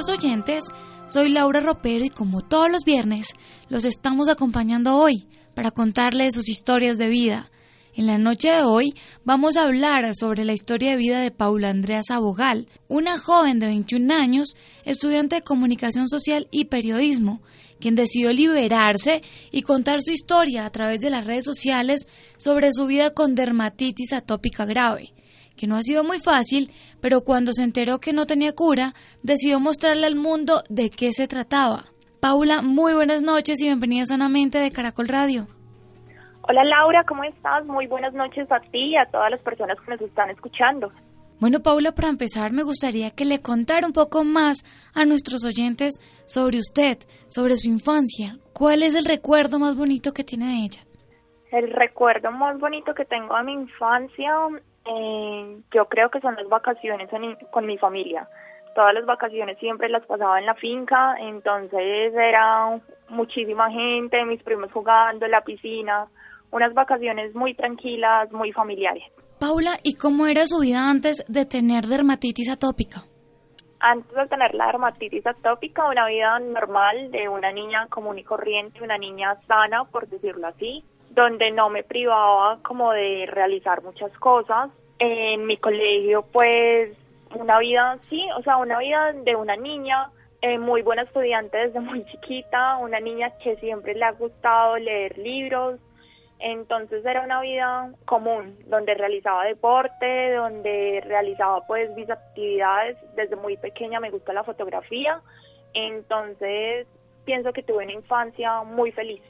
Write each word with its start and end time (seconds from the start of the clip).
Nuestros 0.00 0.18
oyentes. 0.18 0.64
Soy 1.06 1.28
Laura 1.28 1.60
Ropero 1.60 2.04
y 2.04 2.08
como 2.08 2.40
todos 2.40 2.70
los 2.70 2.84
viernes, 2.84 3.34
los 3.68 3.84
estamos 3.84 4.30
acompañando 4.30 4.96
hoy 4.96 5.26
para 5.54 5.72
contarles 5.72 6.34
sus 6.34 6.48
historias 6.48 6.96
de 6.96 7.08
vida. 7.08 7.50
En 7.94 8.06
la 8.06 8.16
noche 8.16 8.50
de 8.50 8.62
hoy 8.62 8.94
vamos 9.24 9.56
a 9.56 9.64
hablar 9.64 10.14
sobre 10.14 10.44
la 10.44 10.54
historia 10.54 10.92
de 10.92 10.96
vida 10.96 11.20
de 11.20 11.30
Paula 11.30 11.68
Andrea 11.68 12.02
Sabogal, 12.02 12.68
una 12.88 13.18
joven 13.18 13.58
de 13.58 13.66
21 13.66 14.14
años, 14.14 14.54
estudiante 14.84 15.36
de 15.36 15.42
comunicación 15.42 16.08
social 16.08 16.48
y 16.50 16.66
periodismo, 16.66 17.42
quien 17.78 17.94
decidió 17.94 18.32
liberarse 18.32 19.22
y 19.50 19.62
contar 19.62 20.00
su 20.00 20.12
historia 20.12 20.64
a 20.64 20.70
través 20.70 21.00
de 21.00 21.10
las 21.10 21.26
redes 21.26 21.44
sociales 21.44 22.06
sobre 22.38 22.72
su 22.72 22.86
vida 22.86 23.10
con 23.10 23.34
dermatitis 23.34 24.14
atópica 24.14 24.64
grave 24.64 25.12
que 25.60 25.66
no 25.66 25.76
ha 25.76 25.82
sido 25.82 26.04
muy 26.04 26.20
fácil, 26.20 26.70
pero 27.02 27.20
cuando 27.20 27.52
se 27.52 27.62
enteró 27.62 27.98
que 27.98 28.14
no 28.14 28.24
tenía 28.24 28.54
cura, 28.54 28.94
decidió 29.22 29.60
mostrarle 29.60 30.06
al 30.06 30.16
mundo 30.16 30.62
de 30.70 30.88
qué 30.88 31.12
se 31.12 31.28
trataba. 31.28 31.84
Paula, 32.18 32.62
muy 32.62 32.94
buenas 32.94 33.20
noches 33.20 33.60
y 33.60 33.66
bienvenida 33.66 34.06
sanamente 34.06 34.58
de 34.58 34.70
Caracol 34.70 35.08
Radio. 35.08 35.48
Hola 36.48 36.64
Laura, 36.64 37.04
¿cómo 37.06 37.24
estás? 37.24 37.66
Muy 37.66 37.86
buenas 37.86 38.14
noches 38.14 38.50
a 38.50 38.60
ti 38.72 38.92
y 38.92 38.96
a 38.96 39.04
todas 39.10 39.30
las 39.30 39.42
personas 39.42 39.76
que 39.84 39.90
nos 39.90 40.00
están 40.00 40.30
escuchando. 40.30 40.90
Bueno, 41.38 41.60
Paula, 41.60 41.92
para 41.92 42.08
empezar, 42.08 42.52
me 42.52 42.62
gustaría 42.62 43.10
que 43.10 43.26
le 43.26 43.40
contara 43.40 43.86
un 43.86 43.92
poco 43.92 44.24
más 44.24 44.58
a 44.94 45.04
nuestros 45.04 45.44
oyentes 45.44 45.94
sobre 46.24 46.58
usted, 46.58 46.96
sobre 47.28 47.56
su 47.56 47.68
infancia. 47.68 48.38
¿Cuál 48.54 48.82
es 48.82 48.94
el 48.94 49.04
recuerdo 49.04 49.58
más 49.58 49.76
bonito 49.76 50.12
que 50.12 50.24
tiene 50.24 50.46
de 50.46 50.64
ella? 50.64 50.80
El 51.52 51.70
recuerdo 51.70 52.30
más 52.30 52.58
bonito 52.58 52.94
que 52.94 53.04
tengo 53.04 53.36
de 53.36 53.42
mi 53.42 53.52
infancia 53.52 54.30
eh, 54.86 55.60
yo 55.72 55.86
creo 55.86 56.10
que 56.10 56.20
son 56.20 56.34
las 56.36 56.48
vacaciones 56.48 57.08
con 57.50 57.66
mi 57.66 57.78
familia. 57.78 58.28
Todas 58.74 58.94
las 58.94 59.04
vacaciones 59.04 59.58
siempre 59.58 59.88
las 59.88 60.06
pasaba 60.06 60.38
en 60.38 60.46
la 60.46 60.54
finca, 60.54 61.16
entonces 61.18 62.14
era 62.14 62.80
muchísima 63.08 63.70
gente, 63.70 64.24
mis 64.24 64.42
primos 64.42 64.70
jugando 64.72 65.26
en 65.26 65.32
la 65.32 65.42
piscina, 65.42 66.06
unas 66.52 66.72
vacaciones 66.72 67.34
muy 67.34 67.54
tranquilas, 67.54 68.30
muy 68.32 68.52
familiares. 68.52 69.02
Paula, 69.40 69.78
¿y 69.82 69.94
cómo 69.94 70.26
era 70.26 70.46
su 70.46 70.60
vida 70.60 70.88
antes 70.88 71.24
de 71.26 71.46
tener 71.46 71.84
dermatitis 71.84 72.50
atópica? 72.50 73.02
Antes 73.80 74.12
de 74.14 74.26
tener 74.28 74.54
la 74.54 74.66
dermatitis 74.66 75.26
atópica, 75.26 75.88
una 75.88 76.06
vida 76.06 76.38
normal 76.38 77.10
de 77.10 77.28
una 77.28 77.50
niña 77.50 77.86
común 77.88 78.18
y 78.18 78.24
corriente, 78.24 78.82
una 78.82 78.98
niña 78.98 79.34
sana, 79.46 79.84
por 79.84 80.06
decirlo 80.08 80.46
así 80.46 80.84
donde 81.10 81.50
no 81.50 81.68
me 81.70 81.82
privaba 81.82 82.58
como 82.62 82.92
de 82.92 83.26
realizar 83.26 83.82
muchas 83.82 84.12
cosas. 84.18 84.70
En 84.98 85.46
mi 85.46 85.56
colegio, 85.56 86.24
pues, 86.32 86.96
una 87.34 87.58
vida, 87.58 87.98
sí, 88.08 88.26
o 88.36 88.42
sea, 88.42 88.56
una 88.56 88.78
vida 88.78 89.12
de 89.12 89.36
una 89.36 89.56
niña, 89.56 90.10
eh, 90.42 90.58
muy 90.58 90.82
buena 90.82 91.02
estudiante 91.02 91.56
desde 91.56 91.80
muy 91.80 92.04
chiquita, 92.06 92.76
una 92.78 93.00
niña 93.00 93.32
que 93.42 93.56
siempre 93.56 93.94
le 93.94 94.04
ha 94.04 94.12
gustado 94.12 94.76
leer 94.78 95.18
libros, 95.18 95.80
entonces 96.38 97.04
era 97.04 97.22
una 97.22 97.40
vida 97.42 97.92
común, 98.06 98.56
donde 98.66 98.94
realizaba 98.94 99.44
deporte, 99.44 100.32
donde 100.32 101.02
realizaba 101.04 101.66
pues 101.66 101.94
mis 101.94 102.08
actividades, 102.08 102.96
desde 103.14 103.36
muy 103.36 103.56
pequeña 103.58 104.00
me 104.00 104.10
gusta 104.10 104.32
la 104.32 104.44
fotografía, 104.44 105.20
entonces 105.74 106.86
pienso 107.24 107.52
que 107.52 107.62
tuve 107.62 107.84
una 107.84 107.92
infancia 107.92 108.62
muy 108.62 108.90
feliz. 108.92 109.22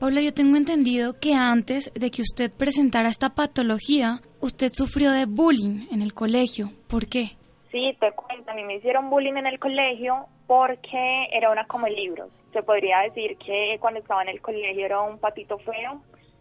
Paula, 0.00 0.20
yo 0.20 0.32
tengo 0.32 0.56
entendido 0.56 1.12
que 1.20 1.34
antes 1.34 1.92
de 1.92 2.12
que 2.12 2.22
usted 2.22 2.52
presentara 2.56 3.08
esta 3.08 3.30
patología, 3.30 4.20
usted 4.40 4.70
sufrió 4.72 5.10
de 5.10 5.26
bullying 5.26 5.88
en 5.90 6.02
el 6.02 6.14
colegio. 6.14 6.70
¿Por 6.88 7.06
qué? 7.06 7.36
Sí, 7.72 7.96
te 7.98 8.12
cuento, 8.12 8.48
a 8.48 8.54
mí 8.54 8.62
me 8.62 8.76
hicieron 8.76 9.10
bullying 9.10 9.34
en 9.34 9.48
el 9.48 9.58
colegio 9.58 10.26
porque 10.46 11.26
era 11.32 11.50
una 11.50 11.66
come 11.66 11.90
libros. 11.90 12.30
Se 12.52 12.62
podría 12.62 13.00
decir 13.00 13.36
que 13.38 13.76
cuando 13.80 13.98
estaba 13.98 14.22
en 14.22 14.28
el 14.28 14.40
colegio 14.40 14.86
era 14.86 15.00
un 15.00 15.18
patito 15.18 15.58
feo, 15.58 16.00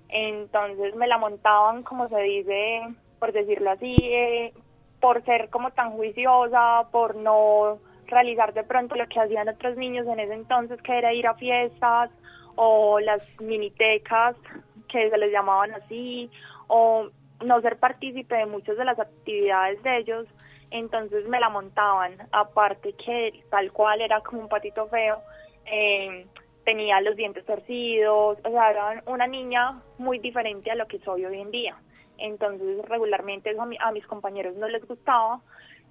entonces 0.09 0.95
me 0.95 1.07
la 1.07 1.17
montaban, 1.17 1.81
como 1.81 2.07
se 2.09 2.21
dice, 2.21 2.81
por 3.17 3.33
decirlo 3.33 3.71
así, 3.71 3.95
eh, 3.99 4.53
por 5.01 5.25
ser 5.25 5.49
como 5.49 5.71
tan 5.71 5.93
juiciosa, 5.93 6.89
por 6.91 7.15
no 7.15 7.79
realizar 8.05 8.53
de 8.53 8.63
pronto 8.63 8.93
lo 8.93 9.07
que 9.07 9.19
hacían 9.19 9.49
otros 9.49 9.77
niños 9.77 10.05
en 10.05 10.19
ese 10.19 10.35
entonces, 10.35 10.79
que 10.83 10.95
era 10.95 11.11
ir 11.11 11.25
a 11.25 11.33
fiestas 11.33 12.11
o 12.57 12.99
las 12.99 13.21
minitecas 13.39 14.35
que 14.89 15.09
se 15.09 15.17
les 15.17 15.31
llamaban 15.31 15.73
así, 15.73 16.29
o 16.67 17.09
no 17.45 17.61
ser 17.61 17.77
partícipe 17.77 18.35
de 18.35 18.45
muchas 18.47 18.77
de 18.77 18.85
las 18.85 18.99
actividades 18.99 19.81
de 19.83 19.97
ellos, 19.97 20.27
entonces 20.71 21.27
me 21.27 21.39
la 21.39 21.49
montaban, 21.49 22.17
aparte 22.31 22.93
que 22.93 23.43
tal 23.49 23.71
cual 23.71 24.01
era 24.01 24.21
como 24.21 24.41
un 24.41 24.49
patito 24.49 24.87
feo, 24.87 25.19
eh, 25.65 26.25
tenía 26.65 26.99
los 26.99 27.15
dientes 27.15 27.45
torcidos, 27.45 28.39
o 28.43 28.49
sea, 28.49 28.71
era 28.71 29.03
una 29.05 29.27
niña 29.27 29.79
muy 29.99 30.19
diferente 30.19 30.71
a 30.71 30.75
lo 30.75 30.87
que 30.87 30.99
soy 30.99 31.25
hoy 31.25 31.39
en 31.39 31.51
día. 31.51 31.77
Entonces 32.17 32.83
regularmente 32.85 33.51
eso 33.51 33.61
a, 33.61 33.87
a 33.87 33.91
mis 33.91 34.05
compañeros 34.07 34.55
no 34.55 34.67
les 34.67 34.85
gustaba 34.85 35.39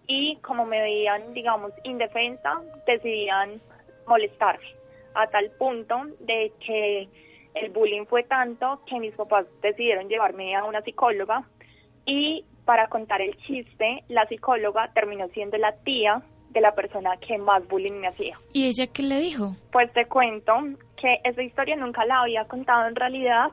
y 0.09 0.37
como 0.39 0.67
me 0.67 0.81
veían, 0.81 1.33
digamos, 1.33 1.73
indefensa, 1.85 2.61
decidían 2.87 3.61
molestarme 4.07 4.67
a 5.17 5.27
tal 5.29 5.51
punto 5.59 6.03
de 6.21 6.53
que 6.65 7.09
el 7.55 7.71
bullying 7.71 8.05
fue 8.05 8.23
tanto 8.25 8.83
que 8.87 9.01
mis 9.01 9.15
papás 9.15 9.47
decidieron 9.63 10.09
llevarme 10.09 10.55
a 10.55 10.65
una 10.65 10.83
psicóloga 10.83 11.43
y 12.05 12.45
para 12.65 12.89
contar 12.89 13.23
el 13.23 13.37
chiste, 13.39 14.03
la 14.09 14.27
psicóloga 14.27 14.91
terminó 14.93 15.29
siendo 15.29 15.57
la 15.57 15.73
tía 15.85 16.21
de 16.51 16.61
la 16.61 16.75
persona 16.75 17.17
que 17.19 17.39
más 17.39 17.67
bullying 17.69 18.01
me 18.01 18.09
hacía. 18.09 18.37
¿Y 18.53 18.67
ella 18.67 18.87
qué 18.93 19.03
le 19.03 19.21
dijo? 19.21 19.57
Pues 19.73 19.93
te 19.93 20.07
cuento 20.07 20.53
que 21.01 21.21
esa 21.25 21.43
historia 21.43 21.77
nunca 21.77 22.05
la 22.05 22.23
había 22.23 22.45
contado 22.45 22.89
en 22.89 22.97
realidad, 22.97 23.51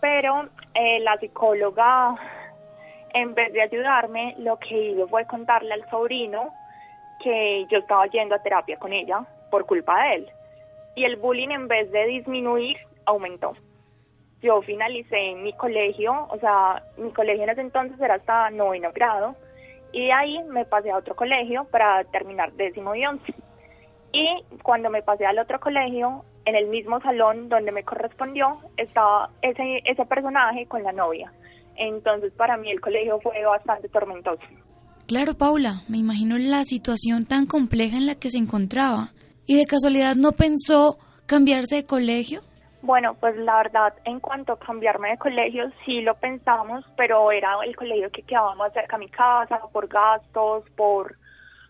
pero 0.00 0.48
eh, 0.74 1.00
la 1.00 1.16
psicóloga, 1.18 2.16
en 3.14 3.34
vez 3.34 3.52
de 3.52 3.62
ayudarme, 3.62 4.34
lo 4.38 4.58
que 4.58 4.90
hizo 4.90 5.06
fue 5.08 5.24
contarle 5.26 5.72
al 5.72 5.88
sobrino 5.88 6.52
que 7.22 7.66
yo 7.70 7.78
estaba 7.78 8.06
yendo 8.06 8.34
a 8.34 8.42
terapia 8.42 8.76
con 8.78 8.92
ella 8.92 9.24
por 9.50 9.66
culpa 9.66 10.02
de 10.02 10.14
él 10.16 10.32
y 10.98 11.04
el 11.04 11.16
bullying 11.16 11.50
en 11.50 11.68
vez 11.68 11.90
de 11.92 12.06
disminuir 12.06 12.76
aumentó. 13.06 13.52
Yo 14.42 14.60
finalicé 14.62 15.34
mi 15.36 15.52
colegio, 15.52 16.26
o 16.28 16.38
sea, 16.38 16.82
mi 16.96 17.12
colegio 17.12 17.44
en 17.44 17.50
ese 17.50 17.60
entonces 17.60 18.00
era 18.00 18.14
hasta 18.14 18.50
noveno 18.50 18.90
grado 18.92 19.36
y 19.92 20.10
ahí 20.10 20.42
me 20.50 20.64
pasé 20.64 20.90
a 20.90 20.96
otro 20.96 21.14
colegio 21.14 21.64
para 21.70 22.02
terminar 22.04 22.52
décimo 22.54 22.94
y 22.94 23.06
once. 23.06 23.32
Y 24.12 24.26
cuando 24.62 24.90
me 24.90 25.02
pasé 25.02 25.24
al 25.24 25.38
otro 25.38 25.60
colegio, 25.60 26.24
en 26.44 26.56
el 26.56 26.66
mismo 26.66 27.00
salón 27.00 27.48
donde 27.48 27.72
me 27.72 27.84
correspondió, 27.84 28.58
estaba 28.76 29.30
ese, 29.42 29.82
ese 29.84 30.04
personaje 30.06 30.66
con 30.66 30.82
la 30.82 30.92
novia. 30.92 31.32
Entonces 31.76 32.32
para 32.32 32.56
mí 32.56 32.70
el 32.70 32.80
colegio 32.80 33.20
fue 33.20 33.44
bastante 33.44 33.88
tormentoso. 33.88 34.42
Claro, 35.06 35.34
Paula, 35.34 35.82
me 35.88 35.98
imagino 35.98 36.36
la 36.38 36.64
situación 36.64 37.24
tan 37.24 37.46
compleja 37.46 37.96
en 37.96 38.06
la 38.06 38.16
que 38.16 38.30
se 38.30 38.38
encontraba. 38.38 39.10
¿Y 39.48 39.56
de 39.56 39.64
casualidad 39.64 40.14
no 40.14 40.32
pensó 40.32 40.98
cambiarse 41.24 41.76
de 41.76 41.86
colegio? 41.86 42.42
Bueno, 42.82 43.14
pues 43.18 43.34
la 43.38 43.56
verdad, 43.56 43.94
en 44.04 44.20
cuanto 44.20 44.52
a 44.52 44.58
cambiarme 44.58 45.08
de 45.08 45.16
colegio, 45.16 45.72
sí 45.86 46.02
lo 46.02 46.14
pensamos, 46.16 46.84
pero 46.98 47.32
era 47.32 47.56
el 47.64 47.74
colegio 47.74 48.10
que 48.10 48.20
quedaba 48.24 48.54
más 48.56 48.74
cerca 48.74 48.96
a 48.96 48.98
mi 48.98 49.08
casa, 49.08 49.58
por 49.72 49.88
gastos, 49.88 50.68
por 50.76 51.16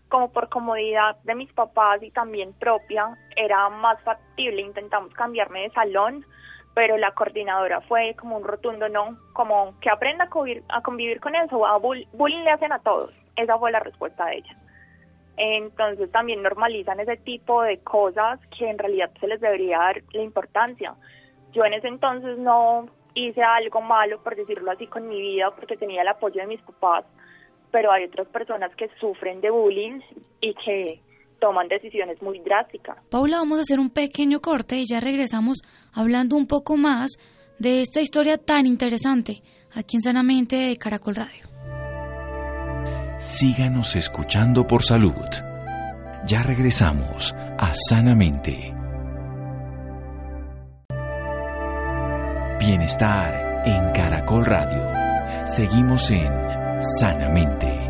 como 0.09 0.29
por 0.29 0.49
comodidad 0.49 1.15
de 1.23 1.35
mis 1.35 1.53
papás 1.53 2.03
y 2.03 2.11
también 2.11 2.51
propia, 2.51 3.17
era 3.37 3.69
más 3.69 4.01
factible. 4.01 4.61
Intentamos 4.61 5.13
cambiarme 5.13 5.61
de 5.61 5.69
salón, 5.69 6.25
pero 6.73 6.97
la 6.97 7.13
coordinadora 7.13 7.79
fue 7.79 8.13
como 8.19 8.35
un 8.35 8.43
rotundo 8.43 8.89
no, 8.89 9.17
como 9.31 9.79
que 9.79 9.89
aprenda 9.89 10.25
a 10.25 10.29
convivir, 10.29 10.63
a 10.67 10.81
convivir 10.81 11.21
con 11.21 11.33
eso, 11.33 11.65
a 11.65 11.77
bullying 11.77 12.43
le 12.43 12.51
hacen 12.51 12.73
a 12.73 12.79
todos. 12.79 13.13
Esa 13.37 13.57
fue 13.57 13.71
la 13.71 13.79
respuesta 13.79 14.25
de 14.25 14.39
ella 14.39 14.57
entonces 15.39 16.11
también 16.11 16.43
normalizan 16.43 16.99
ese 16.99 17.15
tipo 17.15 17.61
de 17.63 17.79
cosas 17.79 18.39
que 18.57 18.69
en 18.69 18.77
realidad 18.77 19.09
se 19.19 19.27
les 19.27 19.39
debería 19.39 19.77
dar 19.77 20.03
la 20.11 20.21
importancia. 20.21 20.93
Yo 21.53 21.63
en 21.63 21.73
ese 21.73 21.87
entonces 21.87 22.37
no 22.37 22.87
hice 23.15 23.41
algo 23.41 23.81
malo, 23.81 24.21
por 24.21 24.35
decirlo 24.35 24.69
así, 24.69 24.85
con 24.87 25.07
mi 25.07 25.19
vida, 25.19 25.51
porque 25.55 25.77
tenía 25.77 26.01
el 26.01 26.07
apoyo 26.09 26.41
de 26.41 26.47
mis 26.47 26.61
papás, 26.61 27.05
pero 27.71 27.91
hay 27.91 28.03
otras 28.03 28.27
personas 28.27 28.75
que 28.75 28.89
sufren 28.99 29.39
de 29.39 29.49
bullying 29.49 30.01
y 30.41 30.53
que 30.55 31.01
toman 31.39 31.69
decisiones 31.69 32.21
muy 32.21 32.39
drásticas. 32.39 32.97
Paula, 33.09 33.37
vamos 33.37 33.59
a 33.59 33.61
hacer 33.61 33.79
un 33.79 33.89
pequeño 33.89 34.41
corte 34.41 34.75
y 34.75 34.83
ya 34.85 34.99
regresamos 34.99 35.59
hablando 35.93 36.35
un 36.35 36.47
poco 36.47 36.75
más 36.75 37.11
de 37.59 37.81
esta 37.81 38.01
historia 38.01 38.37
tan 38.37 38.65
interesante 38.65 39.41
aquí 39.73 39.95
en 39.95 40.01
Sanamente 40.01 40.57
de 40.57 40.75
Caracol 40.75 41.15
Radio. 41.15 41.48
Síganos 43.19 43.97
escuchando 43.97 44.65
por 44.65 44.81
salud. 44.81 45.27
Ya 46.25 46.41
regresamos 46.41 47.35
a 47.57 47.73
Sanamente. 47.73 48.73
Bienestar 52.61 53.63
en 53.65 53.91
Caracol 53.91 54.45
Radio. 54.45 55.45
Seguimos 55.45 56.09
en 56.11 56.31
Sanamente. 56.81 57.89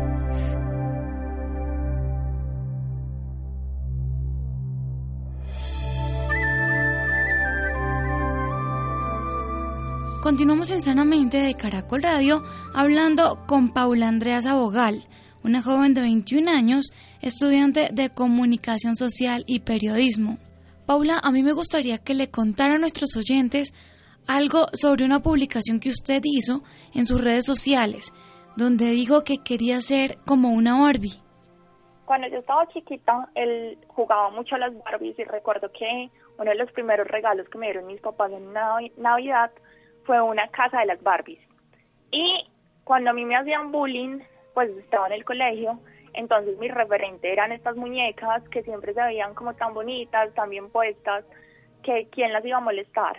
Continuamos 10.20 10.72
en 10.72 10.82
Sanamente 10.82 11.40
de 11.40 11.54
Caracol 11.54 12.02
Radio 12.02 12.42
hablando 12.74 13.46
con 13.46 13.68
Paula 13.68 14.08
Andrea 14.08 14.40
Abogal, 14.44 15.06
una 15.44 15.62
joven 15.62 15.94
de 15.94 16.02
21 16.02 16.50
años, 16.50 16.92
estudiante 17.22 17.88
de 17.92 18.10
Comunicación 18.10 18.96
Social 18.96 19.44
y 19.46 19.60
Periodismo. 19.60 20.38
Paula, 20.86 21.20
a 21.22 21.30
mí 21.32 21.42
me 21.42 21.52
gustaría 21.52 21.98
que 21.98 22.14
le 22.14 22.30
contara 22.30 22.74
a 22.74 22.78
nuestros 22.78 23.16
oyentes 23.16 23.72
algo 24.26 24.66
sobre 24.72 25.04
una 25.04 25.20
publicación 25.20 25.80
que 25.80 25.88
usted 25.88 26.20
hizo 26.24 26.62
en 26.94 27.06
sus 27.06 27.22
redes 27.22 27.46
sociales, 27.46 28.12
donde 28.56 28.86
dijo 28.86 29.24
que 29.24 29.38
quería 29.38 29.80
ser 29.80 30.18
como 30.26 30.50
una 30.50 30.80
Barbie. 30.80 31.22
Cuando 32.04 32.26
yo 32.28 32.38
estaba 32.38 32.66
chiquita, 32.68 33.28
él 33.36 33.78
jugaba 33.86 34.30
mucho 34.30 34.56
a 34.56 34.58
las 34.58 34.72
Barbies 34.84 35.16
y 35.18 35.24
recuerdo 35.24 35.70
que 35.70 36.10
uno 36.38 36.50
de 36.50 36.56
los 36.56 36.70
primeros 36.72 37.06
regalos 37.06 37.48
que 37.48 37.58
me 37.58 37.66
dieron 37.66 37.86
mis 37.86 38.00
papás 38.00 38.32
en 38.32 38.52
Navidad 38.96 39.52
fue 40.04 40.20
una 40.20 40.48
casa 40.48 40.80
de 40.80 40.86
las 40.86 41.00
Barbies. 41.02 41.38
Y 42.10 42.48
cuando 42.82 43.10
a 43.10 43.12
mí 43.12 43.24
me 43.24 43.36
hacían 43.36 43.70
bullying, 43.70 44.18
pues 44.60 44.76
estaba 44.76 45.06
en 45.06 45.14
el 45.14 45.24
colegio, 45.24 45.80
entonces 46.12 46.58
mi 46.58 46.68
referente 46.68 47.32
eran 47.32 47.50
estas 47.50 47.76
muñecas 47.76 48.46
que 48.50 48.62
siempre 48.62 48.92
se 48.92 49.02
veían 49.02 49.32
como 49.32 49.54
tan 49.54 49.72
bonitas, 49.72 50.34
tan 50.34 50.50
bien 50.50 50.68
puestas, 50.68 51.24
que 51.82 52.08
quién 52.10 52.30
las 52.34 52.44
iba 52.44 52.58
a 52.58 52.60
molestar. 52.60 53.16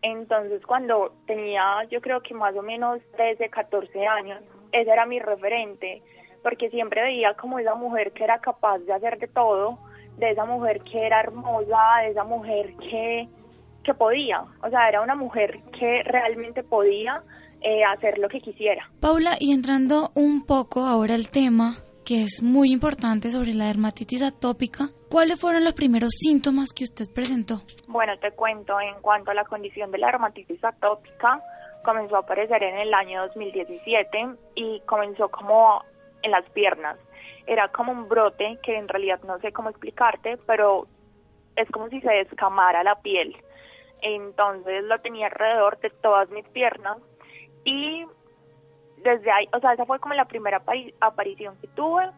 Entonces 0.00 0.64
cuando 0.64 1.12
tenía 1.26 1.84
yo 1.90 2.00
creo 2.00 2.22
que 2.22 2.32
más 2.32 2.56
o 2.56 2.62
menos 2.62 3.02
13, 3.14 3.50
14 3.50 4.06
años, 4.06 4.42
ese 4.72 4.90
era 4.90 5.04
mi 5.04 5.18
referente, 5.18 6.02
porque 6.42 6.70
siempre 6.70 7.02
veía 7.02 7.34
como 7.34 7.58
esa 7.58 7.74
mujer 7.74 8.12
que 8.12 8.24
era 8.24 8.38
capaz 8.38 8.78
de 8.78 8.94
hacer 8.94 9.18
de 9.18 9.28
todo, 9.28 9.78
de 10.16 10.30
esa 10.30 10.46
mujer 10.46 10.80
que 10.80 11.04
era 11.04 11.20
hermosa, 11.20 11.98
de 12.04 12.08
esa 12.12 12.24
mujer 12.24 12.74
que 12.76 13.28
que 13.84 13.92
podía, 13.92 14.44
o 14.62 14.70
sea, 14.70 14.88
era 14.88 15.02
una 15.02 15.14
mujer 15.14 15.60
que 15.78 16.02
realmente 16.04 16.62
podía 16.62 17.22
eh, 17.62 17.84
hacer 17.84 18.18
lo 18.18 18.28
que 18.28 18.40
quisiera. 18.40 18.90
Paula, 19.00 19.36
y 19.38 19.52
entrando 19.52 20.10
un 20.14 20.46
poco 20.46 20.80
ahora 20.80 21.14
al 21.14 21.30
tema 21.30 21.76
que 22.04 22.22
es 22.22 22.42
muy 22.42 22.72
importante 22.72 23.30
sobre 23.30 23.54
la 23.54 23.66
dermatitis 23.66 24.22
atópica, 24.22 24.88
¿cuáles 25.08 25.40
fueron 25.40 25.64
los 25.64 25.74
primeros 25.74 26.10
síntomas 26.12 26.70
que 26.74 26.84
usted 26.84 27.06
presentó? 27.14 27.62
Bueno, 27.86 28.18
te 28.18 28.32
cuento, 28.32 28.80
en 28.80 29.00
cuanto 29.00 29.30
a 29.30 29.34
la 29.34 29.44
condición 29.44 29.90
de 29.90 29.98
la 29.98 30.08
dermatitis 30.08 30.64
atópica, 30.64 31.40
comenzó 31.84 32.16
a 32.16 32.20
aparecer 32.20 32.62
en 32.62 32.78
el 32.78 32.92
año 32.94 33.26
2017 33.26 34.28
y 34.56 34.80
comenzó 34.86 35.28
como 35.28 35.84
en 36.22 36.30
las 36.32 36.48
piernas. 36.50 36.98
Era 37.46 37.68
como 37.68 37.92
un 37.92 38.08
brote 38.08 38.58
que 38.62 38.76
en 38.76 38.88
realidad 38.88 39.20
no 39.24 39.38
sé 39.38 39.52
cómo 39.52 39.70
explicarte, 39.70 40.36
pero 40.46 40.86
es 41.56 41.70
como 41.70 41.88
si 41.88 42.00
se 42.00 42.10
descamara 42.10 42.82
la 42.82 42.96
piel 42.96 43.36
entonces 44.02 44.84
lo 44.84 44.98
tenía 45.00 45.26
alrededor 45.26 45.78
de 45.80 45.90
todas 45.90 46.28
mis 46.30 46.46
piernas 46.48 46.98
y 47.64 48.04
desde 48.98 49.30
ahí, 49.30 49.48
o 49.52 49.60
sea, 49.60 49.72
esa 49.72 49.86
fue 49.86 49.98
como 49.98 50.14
la 50.14 50.26
primera 50.26 50.62
aparición 51.00 51.56
que 51.60 51.68
tuve. 51.68 52.10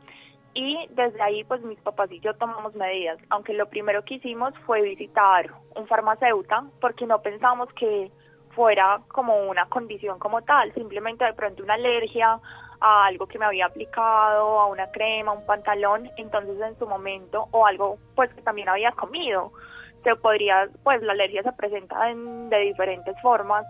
Y 0.54 0.86
desde 0.90 1.22
ahí 1.22 1.44
pues 1.44 1.62
mis 1.62 1.80
papás 1.80 2.12
y 2.12 2.20
yo 2.20 2.34
tomamos 2.34 2.74
medidas, 2.74 3.18
aunque 3.30 3.54
lo 3.54 3.70
primero 3.70 4.04
que 4.04 4.16
hicimos 4.16 4.52
fue 4.66 4.82
visitar 4.82 5.50
un 5.74 5.86
farmacéutico 5.86 6.66
porque 6.78 7.06
no 7.06 7.22
pensamos 7.22 7.72
que 7.72 8.10
fuera 8.54 9.00
como 9.08 9.48
una 9.48 9.66
condición 9.70 10.18
como 10.18 10.42
tal, 10.42 10.72
simplemente 10.74 11.24
de 11.24 11.32
pronto 11.32 11.62
una 11.62 11.74
alergia 11.74 12.38
a 12.80 13.06
algo 13.06 13.26
que 13.26 13.38
me 13.38 13.46
había 13.46 13.64
aplicado, 13.64 14.60
a 14.60 14.66
una 14.66 14.90
crema, 14.90 15.32
un 15.32 15.46
pantalón, 15.46 16.10
entonces 16.18 16.60
en 16.60 16.78
su 16.78 16.86
momento, 16.86 17.48
o 17.52 17.66
algo 17.66 17.96
pues 18.14 18.32
que 18.34 18.42
también 18.42 18.68
había 18.68 18.92
comido, 18.92 19.52
se 20.02 20.14
podría, 20.16 20.68
pues 20.82 21.02
la 21.02 21.12
alergia 21.12 21.42
se 21.42 21.52
presenta 21.52 22.10
en, 22.10 22.48
de 22.50 22.58
diferentes 22.58 23.14
formas, 23.20 23.64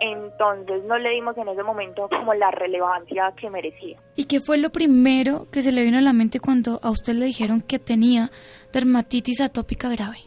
entonces 0.00 0.84
no 0.84 0.98
le 0.98 1.10
dimos 1.10 1.36
en 1.38 1.48
ese 1.48 1.62
momento 1.62 2.08
como 2.08 2.34
la 2.34 2.50
relevancia 2.50 3.32
que 3.36 3.48
merecía. 3.50 3.98
¿Y 4.16 4.26
qué 4.26 4.40
fue 4.40 4.58
lo 4.58 4.70
primero 4.70 5.46
que 5.52 5.62
se 5.62 5.72
le 5.72 5.82
vino 5.84 5.98
a 5.98 6.02
la 6.02 6.12
mente 6.12 6.40
cuando 6.40 6.80
a 6.82 6.90
usted 6.90 7.14
le 7.14 7.26
dijeron 7.26 7.62
que 7.62 7.78
tenía 7.78 8.30
dermatitis 8.72 9.40
atópica 9.40 9.88
grave? 9.88 10.18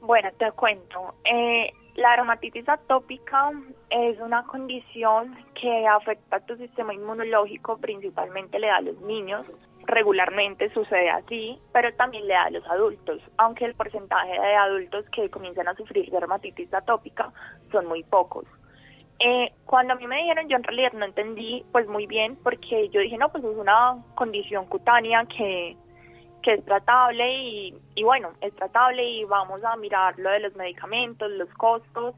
Bueno, 0.00 0.28
te 0.38 0.50
cuento. 0.52 1.14
Eh, 1.24 1.70
la 1.96 2.10
dermatitis 2.10 2.68
atópica 2.68 3.50
es 3.88 4.20
una 4.20 4.42
condición 4.44 5.36
que 5.60 5.86
afecta 5.86 6.36
a 6.36 6.40
tu 6.40 6.56
sistema 6.56 6.92
inmunológico, 6.92 7.78
principalmente 7.78 8.58
le 8.58 8.66
da 8.66 8.76
a 8.76 8.80
los 8.82 9.00
niños 9.02 9.46
regularmente 9.86 10.70
sucede 10.70 11.10
así, 11.10 11.58
pero 11.72 11.92
también 11.94 12.26
le 12.26 12.34
da 12.34 12.44
a 12.44 12.50
los 12.50 12.66
adultos, 12.68 13.20
aunque 13.36 13.64
el 13.64 13.74
porcentaje 13.74 14.32
de 14.32 14.54
adultos 14.56 15.04
que 15.10 15.30
comienzan 15.30 15.68
a 15.68 15.74
sufrir 15.74 16.10
dermatitis 16.10 16.72
atópica 16.72 17.32
son 17.70 17.86
muy 17.86 18.02
pocos. 18.02 18.44
Eh, 19.18 19.52
cuando 19.64 19.94
a 19.94 19.96
mí 19.96 20.06
me 20.06 20.16
dijeron, 20.16 20.48
yo 20.48 20.56
en 20.56 20.64
realidad 20.64 20.92
no 20.92 21.04
entendí 21.04 21.64
pues 21.72 21.86
muy 21.86 22.06
bien, 22.06 22.36
porque 22.42 22.88
yo 22.88 23.00
dije, 23.00 23.16
no, 23.16 23.30
pues 23.30 23.44
es 23.44 23.56
una 23.56 24.02
condición 24.14 24.66
cutánea 24.66 25.24
que, 25.26 25.76
que 26.42 26.54
es 26.54 26.64
tratable 26.64 27.32
y, 27.32 27.74
y 27.94 28.02
bueno, 28.02 28.32
es 28.40 28.54
tratable 28.56 29.04
y 29.04 29.24
vamos 29.24 29.62
a 29.64 29.76
mirar 29.76 30.18
lo 30.18 30.30
de 30.30 30.40
los 30.40 30.54
medicamentos, 30.56 31.30
los 31.30 31.48
costos, 31.54 32.14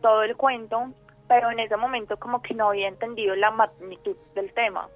todo 0.00 0.22
el 0.22 0.36
cuento, 0.36 0.92
pero 1.28 1.50
en 1.50 1.60
ese 1.60 1.76
momento 1.76 2.16
como 2.18 2.40
que 2.42 2.54
no 2.54 2.70
había 2.70 2.88
entendido 2.88 3.36
la 3.36 3.50
magnitud 3.50 4.16
del 4.34 4.52
tema 4.54 4.88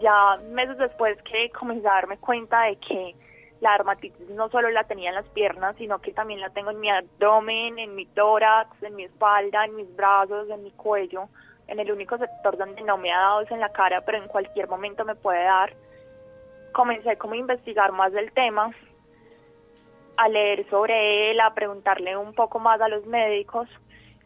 ya 0.00 0.36
meses 0.50 0.78
después 0.78 1.20
que 1.22 1.50
comencé 1.50 1.88
a 1.88 1.94
darme 1.94 2.18
cuenta 2.18 2.62
de 2.62 2.76
que 2.76 3.14
la 3.60 3.72
dermatitis 3.72 4.30
no 4.30 4.48
solo 4.48 4.70
la 4.70 4.84
tenía 4.84 5.10
en 5.10 5.16
las 5.16 5.28
piernas, 5.28 5.76
sino 5.76 6.00
que 6.00 6.12
también 6.12 6.40
la 6.40 6.50
tengo 6.50 6.70
en 6.70 6.80
mi 6.80 6.90
abdomen, 6.90 7.78
en 7.78 7.94
mi 7.94 8.06
tórax, 8.06 8.82
en 8.82 8.96
mi 8.96 9.04
espalda, 9.04 9.64
en 9.64 9.76
mis 9.76 9.94
brazos, 9.94 10.48
en 10.48 10.62
mi 10.62 10.70
cuello. 10.70 11.28
En 11.66 11.78
el 11.78 11.92
único 11.92 12.18
sector 12.18 12.56
donde 12.56 12.82
no 12.82 12.96
me 12.96 13.12
ha 13.12 13.18
dado 13.18 13.42
es 13.42 13.50
en 13.50 13.60
la 13.60 13.68
cara, 13.68 14.00
pero 14.00 14.18
en 14.18 14.28
cualquier 14.28 14.66
momento 14.66 15.04
me 15.04 15.14
puede 15.14 15.44
dar. 15.44 15.74
Comencé 16.72 17.16
como 17.16 17.34
a 17.34 17.36
investigar 17.36 17.92
más 17.92 18.12
del 18.12 18.32
tema, 18.32 18.72
a 20.16 20.28
leer 20.28 20.68
sobre 20.70 21.30
él, 21.30 21.40
a 21.40 21.54
preguntarle 21.54 22.16
un 22.16 22.32
poco 22.32 22.58
más 22.58 22.80
a 22.80 22.88
los 22.88 23.06
médicos 23.06 23.68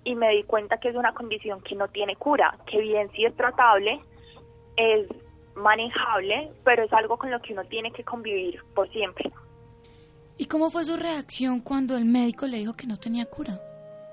y 0.05 0.15
me 0.15 0.31
di 0.31 0.45
cuenta 0.45 0.79
que 0.79 0.91
es 0.91 0.97
una 0.97 1.13
condición 1.13 1.61
que 1.63 1.75
no 1.75 1.89
tiene 1.89 2.15
cura, 2.17 2.57
que 2.67 2.79
bien 2.79 3.11
sí 3.13 3.25
es 3.25 3.35
tratable, 3.37 4.01
es 4.77 5.09
manejable, 5.57 6.51
pero 6.65 6.85
es 6.85 6.93
algo 6.93 7.17
con 7.17 7.31
lo 7.31 7.41
que 7.41 7.53
uno 7.53 7.65
tiene 7.65 7.93
que 7.93 8.05
convivir 8.05 8.63
por 8.75 8.89
siempre. 8.91 9.31
¿Y 10.37 10.47
cómo 10.47 10.71
fue 10.71 10.85
su 10.85 10.97
reacción 10.97 11.61
cuando 11.61 11.97
el 11.97 12.05
médico 12.05 12.47
le 12.47 12.59
dijo 12.59 12.75
que 12.75 12.87
no 12.87 12.97
tenía 12.97 13.25
cura? 13.27 13.59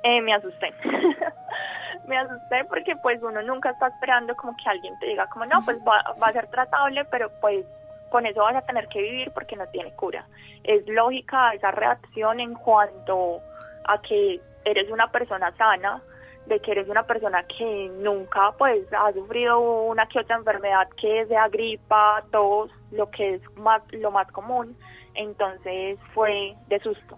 Eh, 0.04 0.22
me 0.22 0.34
asusté. 0.34 0.74
me 2.08 2.18
asusté 2.18 2.64
porque 2.70 2.96
pues 3.02 3.22
uno 3.24 3.42
nunca 3.42 3.72
está 3.72 3.88
esperando 3.88 4.36
como 4.36 4.56
que 4.56 4.70
alguien 4.70 4.98
te 5.00 5.08
diga 5.08 5.28
como 5.28 5.46
no, 5.46 5.64
pues 5.64 5.78
va, 5.80 6.04
va 6.22 6.28
a 6.28 6.34
ser 6.34 6.48
tratable, 6.48 7.06
pero 7.06 7.32
pues 7.42 7.66
con 8.10 8.26
eso 8.26 8.42
vas 8.42 8.56
a 8.56 8.62
tener 8.62 8.88
que 8.90 9.02
vivir 9.02 9.32
porque 9.32 9.56
no 9.56 9.66
tiene 9.68 9.92
cura. 9.94 10.26
Es 10.64 10.88
lógica 10.88 11.54
esa 11.54 11.72
reacción 11.72 12.40
en 12.40 12.54
cuanto 12.54 13.40
a 13.86 14.00
que 14.02 14.40
eres 14.66 14.92
una 14.92 15.08
persona 15.12 15.52
sana, 15.58 16.02
de 16.48 16.60
que 16.60 16.72
eres 16.72 16.90
una 16.90 17.04
persona 17.04 17.44
que 17.44 17.90
nunca 18.02 18.54
pues 18.58 18.86
ha 18.94 19.12
sufrido 19.14 19.60
una 19.60 20.08
que 20.08 20.20
otra 20.20 20.38
enfermedad 20.38 20.88
que 21.00 21.26
sea 21.28 21.48
gripa, 21.50 22.24
tos, 22.32 22.72
lo 22.92 23.10
que 23.10 23.36
es 23.36 23.42
más 23.58 23.82
lo 23.92 24.12
más 24.12 24.30
común, 24.32 24.76
entonces 25.16 26.00
fue 26.14 26.56
de 26.68 26.80
susto. 26.80 27.18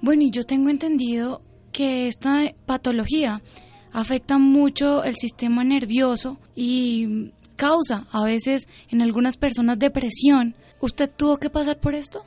Bueno, 0.00 0.22
y 0.22 0.30
yo 0.30 0.44
tengo 0.44 0.68
entendido 0.68 1.42
que 1.72 2.08
esta 2.08 2.42
patología 2.66 3.40
afecta 3.92 4.38
mucho 4.38 5.04
el 5.04 5.14
sistema 5.14 5.64
nervioso 5.64 6.38
y 6.54 7.32
causa 7.56 8.04
a 8.12 8.24
veces 8.24 8.66
en 8.90 9.02
algunas 9.02 9.36
personas 9.36 9.78
depresión. 9.78 10.54
¿Usted 10.80 11.10
tuvo 11.14 11.36
que 11.36 11.50
pasar 11.50 11.78
por 11.78 11.94
esto? 11.94 12.24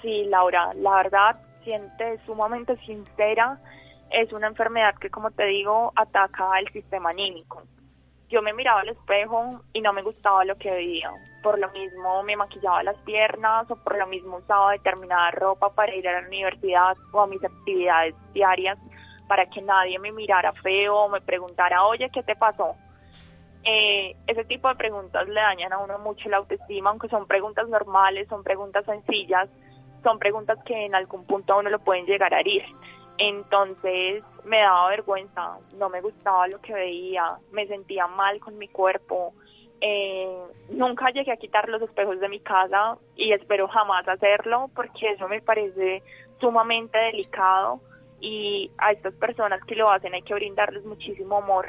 Sí, 0.00 0.24
Laura, 0.28 0.72
la 0.74 0.94
verdad, 0.94 1.36
siente 1.64 2.18
sumamente 2.24 2.76
sincera 2.86 3.60
es 4.10 4.32
una 4.32 4.46
enfermedad 4.46 4.94
que, 4.96 5.10
como 5.10 5.30
te 5.30 5.44
digo, 5.46 5.92
ataca 5.96 6.52
al 6.52 6.68
sistema 6.72 7.10
anímico. 7.10 7.62
yo 8.28 8.42
me 8.42 8.52
miraba 8.52 8.80
al 8.80 8.90
espejo 8.90 9.62
y 9.72 9.80
no 9.80 9.92
me 9.94 10.02
gustaba 10.02 10.44
lo 10.44 10.56
que 10.56 10.70
veía. 10.70 11.10
Por 11.42 11.58
lo 11.58 11.70
mismo 11.70 12.22
me 12.24 12.36
maquillaba 12.36 12.82
las 12.82 12.96
piernas 12.98 13.70
o 13.70 13.76
por 13.76 13.96
lo 13.96 14.06
mismo 14.06 14.36
usaba 14.36 14.72
determinada 14.72 15.30
ropa 15.30 15.70
para 15.70 15.94
ir 15.94 16.06
a 16.06 16.20
la 16.20 16.28
universidad 16.28 16.96
o 17.12 17.22
a 17.22 17.26
mis 17.26 17.42
actividades 17.42 18.14
diarias 18.34 18.78
para 19.28 19.46
que 19.46 19.62
nadie 19.62 19.98
me 19.98 20.12
mirara 20.12 20.52
feo 20.54 20.96
o 20.96 21.08
me 21.08 21.20
preguntara, 21.20 21.84
oye, 21.84 22.10
¿qué 22.10 22.22
te 22.22 22.34
pasó? 22.34 22.74
Eh, 23.64 24.16
ese 24.26 24.44
tipo 24.44 24.68
de 24.68 24.76
preguntas 24.76 25.28
le 25.28 25.40
dañan 25.40 25.72
a 25.72 25.78
uno 25.78 25.98
mucho 25.98 26.28
la 26.28 26.38
autoestima, 26.38 26.90
aunque 26.90 27.08
son 27.08 27.26
preguntas 27.26 27.68
normales, 27.68 28.28
son 28.28 28.42
preguntas 28.42 28.84
sencillas, 28.86 29.48
son 30.02 30.18
preguntas 30.18 30.58
que 30.64 30.86
en 30.86 30.94
algún 30.94 31.24
punto 31.26 31.52
a 31.52 31.58
uno 31.58 31.70
lo 31.70 31.78
pueden 31.80 32.06
llegar 32.06 32.32
a 32.32 32.40
herir. 32.40 32.64
Entonces 33.18 34.22
me 34.44 34.60
daba 34.60 34.90
vergüenza, 34.90 35.58
no 35.76 35.88
me 35.88 36.00
gustaba 36.00 36.46
lo 36.48 36.60
que 36.60 36.72
veía, 36.72 37.38
me 37.52 37.66
sentía 37.66 38.06
mal 38.06 38.40
con 38.40 38.56
mi 38.56 38.68
cuerpo. 38.68 39.34
Eh, 39.80 40.38
nunca 40.70 41.10
llegué 41.10 41.32
a 41.32 41.36
quitar 41.36 41.68
los 41.68 41.82
espejos 41.82 42.18
de 42.20 42.28
mi 42.28 42.40
casa 42.40 42.96
y 43.14 43.32
espero 43.32 43.68
jamás 43.68 44.08
hacerlo 44.08 44.70
porque 44.74 45.10
eso 45.10 45.28
me 45.28 45.40
parece 45.40 46.02
sumamente 46.40 46.98
delicado 46.98 47.80
y 48.20 48.72
a 48.78 48.90
estas 48.90 49.14
personas 49.14 49.62
que 49.64 49.76
lo 49.76 49.88
hacen 49.88 50.14
hay 50.14 50.22
que 50.22 50.34
brindarles 50.34 50.84
muchísimo 50.84 51.36
amor 51.36 51.68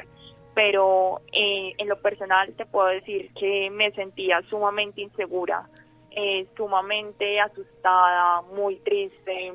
pero 0.54 1.20
eh, 1.32 1.74
en 1.78 1.88
lo 1.88 1.96
personal 2.00 2.52
te 2.54 2.66
puedo 2.66 2.88
decir 2.88 3.30
que 3.34 3.70
me 3.70 3.92
sentía 3.92 4.42
sumamente 4.50 5.00
insegura, 5.00 5.68
eh, 6.10 6.46
sumamente 6.56 7.40
asustada, 7.40 8.42
muy 8.42 8.76
triste, 8.76 9.49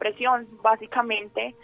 depresión 0.00 0.48
básicamente 0.62 1.54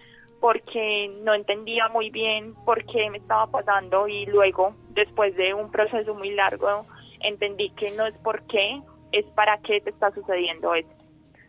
porque 0.41 1.11
no 1.23 1.35
entendía 1.35 1.89
muy 1.89 2.11
bien 2.11 2.55
por 2.67 2.85
qué 2.85 3.09
me 3.11 3.19
estaba 3.19 3.47
pasando 3.47 4.07
y 4.07 4.27
luego 4.27 4.75
después 4.91 5.35
de 5.37 5.55
un 5.55 5.71
proceso 5.71 6.15
muy 6.15 6.31
largo 6.31 6.87
entendí 7.21 7.71
que 7.71 7.91
no 7.93 8.07
es 8.07 8.15
por 8.19 8.43
qué, 8.47 8.83
es 9.13 9.25
para 9.35 9.59
qué 9.59 9.81
te 9.81 9.91
está 9.91 10.11
sucediendo 10.13 10.75
esto. 10.75 10.93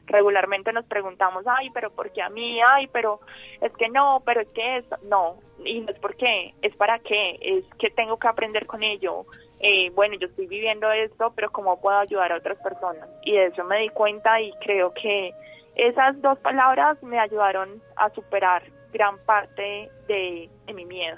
Regularmente 0.06 0.72
nos 0.72 0.86
preguntamos, 0.86 1.44
ay, 1.46 1.70
pero 1.74 1.92
¿por 1.92 2.14
qué 2.14 2.22
a 2.22 2.30
mí? 2.30 2.62
Ay, 2.62 2.88
pero 2.88 3.20
es 3.60 3.74
que 3.74 3.90
no, 3.90 4.24
pero 4.26 4.40
es 4.40 4.48
que 4.50 4.78
esto, 4.78 4.96
no, 5.04 5.36
y 5.66 5.82
no 5.82 5.92
es 5.92 6.00
por 6.00 6.16
qué, 6.16 6.54
es 6.62 6.74
para 6.78 7.00
qué, 7.00 7.38
es 7.42 7.66
que 7.78 7.90
tengo 7.90 8.18
que 8.18 8.30
aprender 8.30 8.66
con 8.66 8.84
ello. 8.84 9.26
Eh, 9.60 9.90
bueno, 9.90 10.16
yo 10.16 10.28
estoy 10.28 10.48
viviendo 10.48 10.90
esto, 10.92 11.34
pero 11.36 11.52
¿cómo 11.52 11.82
puedo 11.82 11.98
ayudar 11.98 12.32
a 12.32 12.38
otras 12.38 12.58
personas? 12.60 13.10
Y 13.24 13.34
de 13.34 13.48
eso 13.48 13.66
me 13.66 13.80
di 13.80 13.90
cuenta 13.90 14.40
y 14.40 14.54
creo 14.62 14.94
que 14.94 15.34
esas 15.78 16.20
dos 16.22 16.40
palabras 16.40 17.02
me 17.04 17.20
ayudaron 17.20 17.82
a 17.96 18.10
superar 18.10 18.64
gran 18.92 19.18
parte 19.26 19.90
de, 20.08 20.50
mi 20.74 20.86
miedo. 20.86 21.18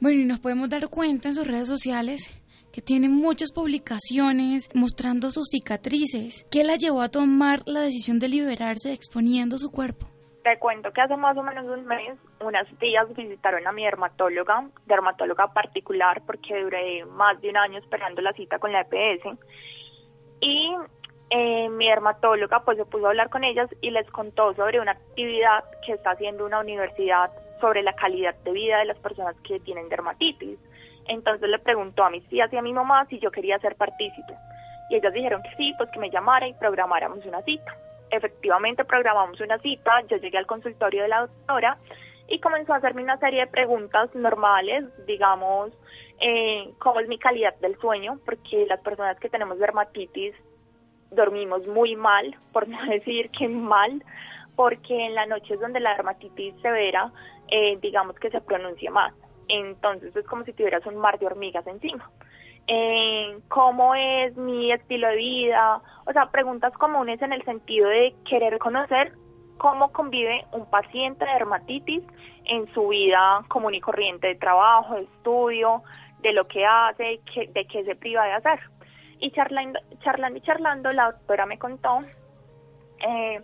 Bueno, 0.00 0.20
y 0.20 0.24
nos 0.24 0.40
podemos 0.40 0.68
dar 0.68 0.88
cuenta 0.88 1.28
en 1.28 1.34
sus 1.34 1.46
redes 1.46 1.68
sociales 1.68 2.40
que 2.72 2.82
tiene 2.82 3.08
muchas 3.08 3.52
publicaciones 3.52 4.68
mostrando 4.74 5.30
sus 5.30 5.46
cicatrices. 5.48 6.44
¿Qué 6.50 6.64
la 6.64 6.74
llevó 6.74 7.02
a 7.02 7.08
tomar 7.08 7.60
la 7.66 7.80
decisión 7.80 8.18
de 8.18 8.28
liberarse 8.28 8.92
exponiendo 8.92 9.58
su 9.58 9.70
cuerpo? 9.70 10.08
Te 10.42 10.58
cuento 10.58 10.90
que 10.92 11.00
hace 11.00 11.16
más 11.16 11.36
o 11.38 11.42
menos 11.42 11.64
un 11.66 11.86
mes 11.86 12.18
unas 12.40 12.66
tías 12.78 13.06
visitaron 13.14 13.66
a 13.66 13.72
mi 13.72 13.84
dermatóloga, 13.84 14.68
dermatóloga 14.86 15.52
particular, 15.54 16.20
porque 16.26 16.62
duré 16.62 17.04
más 17.06 17.40
de 17.40 17.50
un 17.50 17.56
año 17.56 17.78
esperando 17.78 18.20
la 18.20 18.32
cita 18.32 18.58
con 18.58 18.72
la 18.72 18.82
EPS. 18.82 19.38
Y 20.40 20.74
eh, 21.30 21.68
mi 21.68 21.88
dermatóloga 21.88 22.60
pues 22.60 22.78
se 22.78 22.84
puso 22.84 23.06
a 23.06 23.08
hablar 23.10 23.30
con 23.30 23.44
ellas 23.44 23.68
y 23.80 23.90
les 23.90 24.08
contó 24.10 24.54
sobre 24.54 24.80
una 24.80 24.92
actividad 24.92 25.64
que 25.84 25.92
está 25.92 26.10
haciendo 26.10 26.44
una 26.44 26.60
universidad 26.60 27.30
sobre 27.60 27.82
la 27.82 27.94
calidad 27.94 28.34
de 28.44 28.52
vida 28.52 28.78
de 28.78 28.84
las 28.86 28.98
personas 28.98 29.34
que 29.42 29.60
tienen 29.60 29.88
dermatitis. 29.88 30.58
Entonces 31.08 31.48
le 31.48 31.58
preguntó 31.58 32.04
a 32.04 32.10
mis 32.10 32.26
tías 32.28 32.52
y 32.52 32.56
a 32.56 32.62
mi 32.62 32.72
mamá 32.72 33.06
si 33.06 33.18
yo 33.18 33.30
quería 33.30 33.58
ser 33.58 33.76
partícipe. 33.76 34.34
Y 34.90 34.96
ellas 34.96 35.12
dijeron 35.12 35.42
que 35.42 35.56
sí, 35.56 35.72
pues 35.78 35.90
que 35.90 35.98
me 35.98 36.10
llamara 36.10 36.46
y 36.46 36.54
programáramos 36.54 37.24
una 37.24 37.42
cita. 37.42 37.74
Efectivamente 38.10 38.84
programamos 38.84 39.40
una 39.40 39.58
cita, 39.58 40.02
yo 40.08 40.18
llegué 40.18 40.38
al 40.38 40.46
consultorio 40.46 41.02
de 41.02 41.08
la 41.08 41.20
doctora 41.22 41.78
y 42.28 42.38
comenzó 42.38 42.74
a 42.74 42.76
hacerme 42.76 43.02
una 43.02 43.18
serie 43.18 43.40
de 43.40 43.46
preguntas 43.46 44.14
normales, 44.14 44.84
digamos, 45.06 45.72
eh, 46.20 46.72
cómo 46.78 47.00
es 47.00 47.08
mi 47.08 47.18
calidad 47.18 47.54
del 47.56 47.76
sueño, 47.78 48.18
porque 48.24 48.66
las 48.66 48.80
personas 48.80 49.18
que 49.18 49.28
tenemos 49.28 49.58
dermatitis 49.58 50.34
dormimos 51.14 51.66
muy 51.66 51.96
mal, 51.96 52.36
por 52.52 52.68
no 52.68 52.82
decir 52.90 53.30
que 53.30 53.48
mal, 53.48 54.02
porque 54.56 55.06
en 55.06 55.14
la 55.14 55.26
noche 55.26 55.54
es 55.54 55.60
donde 55.60 55.80
la 55.80 55.94
dermatitis 55.94 56.54
severa, 56.62 57.10
eh, 57.48 57.78
digamos 57.80 58.16
que 58.16 58.30
se 58.30 58.40
pronuncia 58.40 58.90
más. 58.90 59.12
Entonces 59.48 60.14
es 60.16 60.26
como 60.26 60.44
si 60.44 60.52
tuvieras 60.52 60.86
un 60.86 60.96
mar 60.96 61.18
de 61.18 61.26
hormigas 61.26 61.66
encima. 61.66 62.10
Eh, 62.66 63.38
¿Cómo 63.48 63.94
es 63.94 64.34
mi 64.36 64.72
estilo 64.72 65.08
de 65.08 65.16
vida? 65.16 65.82
O 66.06 66.12
sea, 66.12 66.30
preguntas 66.30 66.72
comunes 66.74 67.20
en 67.20 67.32
el 67.32 67.44
sentido 67.44 67.88
de 67.88 68.14
querer 68.28 68.58
conocer 68.58 69.12
cómo 69.58 69.92
convive 69.92 70.44
un 70.52 70.68
paciente 70.70 71.24
de 71.24 71.32
dermatitis 71.32 72.02
en 72.46 72.72
su 72.72 72.88
vida 72.88 73.44
común 73.48 73.74
y 73.74 73.80
corriente 73.80 74.28
de 74.28 74.34
trabajo, 74.36 74.94
de 74.94 75.02
estudio, 75.02 75.82
de 76.20 76.32
lo 76.32 76.46
que 76.48 76.64
hace, 76.64 77.20
de 77.34 77.66
qué 77.66 77.84
se 77.84 77.94
priva 77.96 78.24
de 78.24 78.32
hacer. 78.32 78.60
Y 79.24 79.30
charlando, 79.30 79.80
charlando 80.00 80.38
y 80.38 80.42
charlando, 80.42 80.92
la 80.92 81.12
doctora 81.12 81.46
me 81.46 81.58
contó 81.58 82.00
eh, 83.00 83.40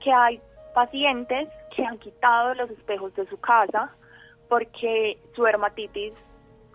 que 0.00 0.12
hay 0.12 0.40
pacientes 0.74 1.48
que 1.76 1.84
han 1.84 1.98
quitado 1.98 2.52
los 2.54 2.68
espejos 2.70 3.14
de 3.14 3.28
su 3.28 3.38
casa 3.38 3.94
porque 4.48 5.20
su 5.36 5.44
dermatitis 5.44 6.14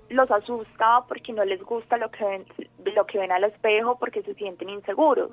los 0.10 0.30
asusta 0.30 1.04
porque 1.08 1.34
no 1.34 1.44
les 1.44 1.62
gusta 1.64 1.98
lo 1.98 2.10
que 2.12 2.24
ven, 2.24 2.46
lo 2.94 3.06
que 3.06 3.18
ven 3.18 3.32
al 3.32 3.44
espejo 3.44 3.98
porque 3.98 4.22
se 4.22 4.36
sienten 4.36 4.70
inseguros, 4.70 5.32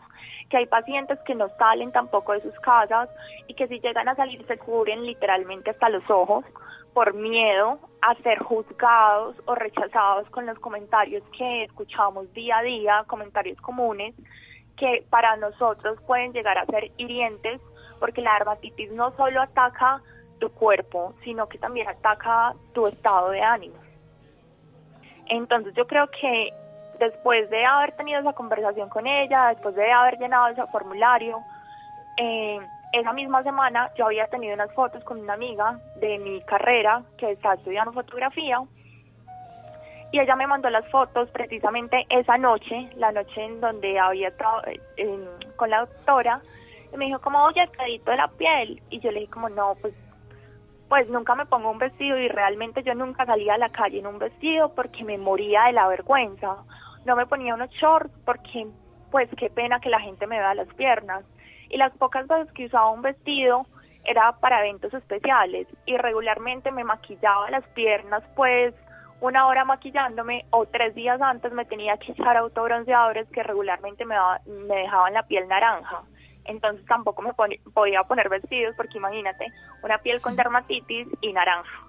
que 0.49 0.57
hay 0.57 0.67
pacientes 0.67 1.19
que 1.27 1.35
no 1.35 1.49
salen 1.59 1.93
tampoco 1.93 2.33
de 2.33 2.43
sus 2.43 2.59
casas 2.61 3.09
y 3.49 3.55
que 3.55 3.69
si 3.69 3.81
llegan 3.81 4.09
a 4.09 4.15
salir 4.15 4.45
se 4.47 4.59
cubren 4.59 5.05
literalmente 5.05 5.71
hasta 5.71 5.89
los 5.89 6.09
ojos 6.09 6.45
por 6.95 7.15
miedo 7.15 7.79
a 8.03 8.15
ser 8.23 8.39
juzgados 8.39 9.37
o 9.47 9.55
rechazados 9.55 10.29
con 10.31 10.47
los 10.47 10.59
comentarios 10.59 11.23
que 11.37 11.65
escuchamos 11.65 12.33
día 12.33 12.59
a 12.59 12.63
día, 12.63 13.05
comentarios 13.07 13.61
comunes 13.61 14.15
que 14.77 15.05
para 15.11 15.37
nosotros 15.37 16.01
pueden 16.07 16.33
llegar 16.33 16.59
a 16.59 16.67
ser 16.67 16.91
hirientes 16.97 17.61
porque 17.99 18.21
la 18.21 18.35
dermatitis 18.35 18.91
no 18.93 19.15
solo 19.17 19.41
ataca 19.41 20.03
tu 20.41 20.51
cuerpo, 20.51 21.15
sino 21.23 21.49
que 21.49 21.59
también 21.59 21.89
ataca 21.89 22.55
tu 22.73 22.87
estado 22.87 23.31
de 23.31 23.41
ánimo. 23.41 23.82
Entonces 25.27 25.75
yo 25.75 25.87
creo 25.87 26.09
que 26.09 26.53
después 26.99 27.49
de 27.51 27.65
haber 27.65 27.93
tenido 27.93 28.21
esa 28.21 28.33
conversación 28.33 28.89
con 28.89 29.07
ella, 29.07 29.49
después 29.49 29.75
de 29.75 29.91
haber 29.91 30.19
llenado 30.19 30.49
ese 30.49 30.67
formulario, 30.67 31.39
eh, 32.17 32.61
esa 32.93 33.13
misma 33.13 33.43
semana 33.43 33.91
yo 33.97 34.07
había 34.07 34.27
tenido 34.27 34.55
unas 34.55 34.73
fotos 34.75 35.03
con 35.05 35.19
una 35.19 35.33
amiga 35.33 35.79
de 35.97 36.19
mi 36.19 36.41
carrera 36.43 37.03
que 37.17 37.33
está 37.33 37.55
estudiando 37.55 37.93
fotografía 37.93 38.59
y 40.13 40.21
ella 40.21 40.37
me 40.37 40.47
mandó 40.47 40.69
las 40.69 40.87
fotos 40.91 41.31
precisamente 41.31 42.05
esa 42.11 42.37
noche, 42.37 42.91
la 42.97 43.11
noche 43.13 43.43
en 43.43 43.61
donde 43.63 43.99
había 43.99 44.29
estado 44.29 44.61
eh, 44.99 45.29
con 45.57 45.71
la 45.71 45.81
doctora, 45.81 46.43
y 46.93 46.97
me 46.99 47.07
dijo 47.07 47.19
como, 47.21 47.43
oye, 47.45 47.67
de 47.79 48.17
la 48.17 48.29
piel, 48.29 48.83
y 48.91 49.01
yo 49.01 49.11
le 49.11 49.21
dije 49.21 49.33
como, 49.33 49.49
no, 49.49 49.75
pues 49.81 49.95
pues 50.93 51.09
nunca 51.09 51.35
me 51.35 51.47
pongo 51.47 51.71
un 51.71 51.79
vestido 51.79 52.19
y 52.19 52.29
realmente 52.29 52.83
yo 52.83 52.95
nunca 52.95 53.25
salía 53.25 53.55
a 53.55 53.57
la 53.57 53.71
calle 53.71 54.01
en 54.01 54.07
un 54.07 54.19
vestido 54.19 54.75
porque 54.75 55.05
me 55.05 55.17
moría 55.17 55.63
de 55.63 55.73
la 55.73 55.89
vergüenza. 55.89 56.55
No 57.07 57.17
me 57.17 57.25
ponía 57.25 57.55
unos 57.55 57.71
shorts 57.71 58.13
porque 58.27 58.67
pues 59.11 59.27
qué 59.39 59.49
pena 59.49 59.81
que 59.81 59.89
la 59.89 60.01
gente 60.01 60.27
me 60.27 60.39
vea 60.39 60.53
las 60.53 60.69
piernas. 60.75 61.25
Y 61.71 61.79
las 61.79 61.97
pocas 61.97 62.29
veces 62.29 62.53
que 62.53 62.67
usaba 62.67 62.91
un 62.91 63.01
vestido 63.01 63.65
era 64.05 64.33
para 64.33 64.61
eventos 64.61 64.93
especiales 64.93 65.67
y 65.87 65.97
regularmente 65.97 66.71
me 66.71 66.85
maquillaba 66.85 67.51
las 67.51 67.67
piernas 67.69 68.23
pues 68.37 68.75
una 69.23 69.47
hora 69.47 69.65
maquillándome 69.65 70.45
o 70.51 70.67
tres 70.67 70.95
días 70.95 71.23
antes 71.23 71.55
me 71.55 71.65
tenía 71.65 71.97
que 71.97 72.13
echar 72.13 72.37
autobronceadores 72.37 73.27
que 73.31 73.43
regularmente 73.43 74.05
me, 74.05 74.17
me 74.45 74.75
dejaban 74.75 75.15
la 75.15 75.23
piel 75.23 75.49
naranja 75.49 76.03
entonces 76.45 76.85
tampoco 76.87 77.23
me 77.23 77.33
podía 77.73 78.03
poner 78.05 78.29
vestidos 78.29 78.75
porque 78.77 78.99
imagínate, 78.99 79.47
una 79.83 79.99
piel 79.99 80.21
con 80.21 80.37
dermatitis 80.37 81.09
y 81.21 81.33
naranja. 81.33 81.87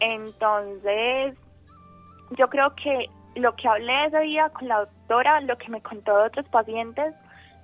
Entonces, 0.00 1.34
yo 2.30 2.48
creo 2.48 2.74
que 2.74 3.10
lo 3.36 3.54
que 3.56 3.68
hablé 3.68 4.06
ese 4.06 4.20
día 4.20 4.48
con 4.50 4.68
la 4.68 4.80
doctora, 4.80 5.40
lo 5.40 5.56
que 5.58 5.68
me 5.68 5.82
contó 5.82 6.16
de 6.16 6.24
otros 6.24 6.48
pacientes, 6.48 7.14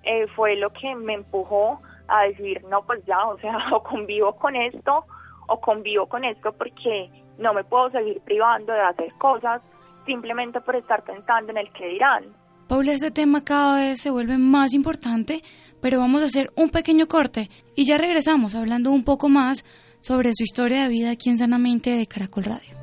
eh, 0.03 0.27
fue 0.35 0.57
lo 0.57 0.71
que 0.71 0.95
me 0.95 1.15
empujó 1.15 1.81
a 2.09 2.25
decir, 2.25 2.63
no, 2.65 2.83
pues 2.83 3.05
ya, 3.07 3.25
o 3.27 3.39
sea, 3.39 3.57
o 3.73 3.83
convivo 3.83 4.35
con 4.37 4.57
esto, 4.57 5.05
o 5.47 5.61
convivo 5.61 6.07
con 6.07 6.25
esto 6.25 6.53
porque 6.53 7.11
no 7.39 7.53
me 7.53 7.65
puedo 7.65 7.91
seguir 7.91 8.21
privando 8.21 8.73
de 8.73 8.81
hacer 8.81 9.13
cosas 9.15 9.61
simplemente 10.07 10.61
por 10.61 10.77
estar 10.77 11.03
pensando 11.03 11.53
en 11.53 11.59
el 11.59 11.73
que 11.73 11.89
dirán. 11.89 12.25
Paula, 12.69 12.93
este 12.93 13.11
tema 13.11 13.45
cada 13.45 13.77
vez 13.77 14.01
se 14.01 14.11
vuelve 14.11 14.39
más 14.39 14.75
importante 14.75 15.43
pero 15.85 15.99
vamos 15.99 16.23
a 16.23 16.25
hacer 16.25 16.51
un 16.57 16.71
pequeño 16.71 17.07
corte 17.09 17.51
y 17.77 17.85
ya 17.85 17.99
regresamos 17.99 18.55
hablando 18.55 18.91
un 18.91 19.05
poco 19.05 19.29
más 19.29 19.67
sobre 20.01 20.31
su 20.33 20.43
historia 20.43 20.85
de 20.85 20.89
vida 20.89 21.11
aquí 21.11 21.29
en 21.29 21.37
Sanamente 21.37 21.91
de 21.91 22.07
Caracol 22.07 22.45
Radio. 22.45 22.75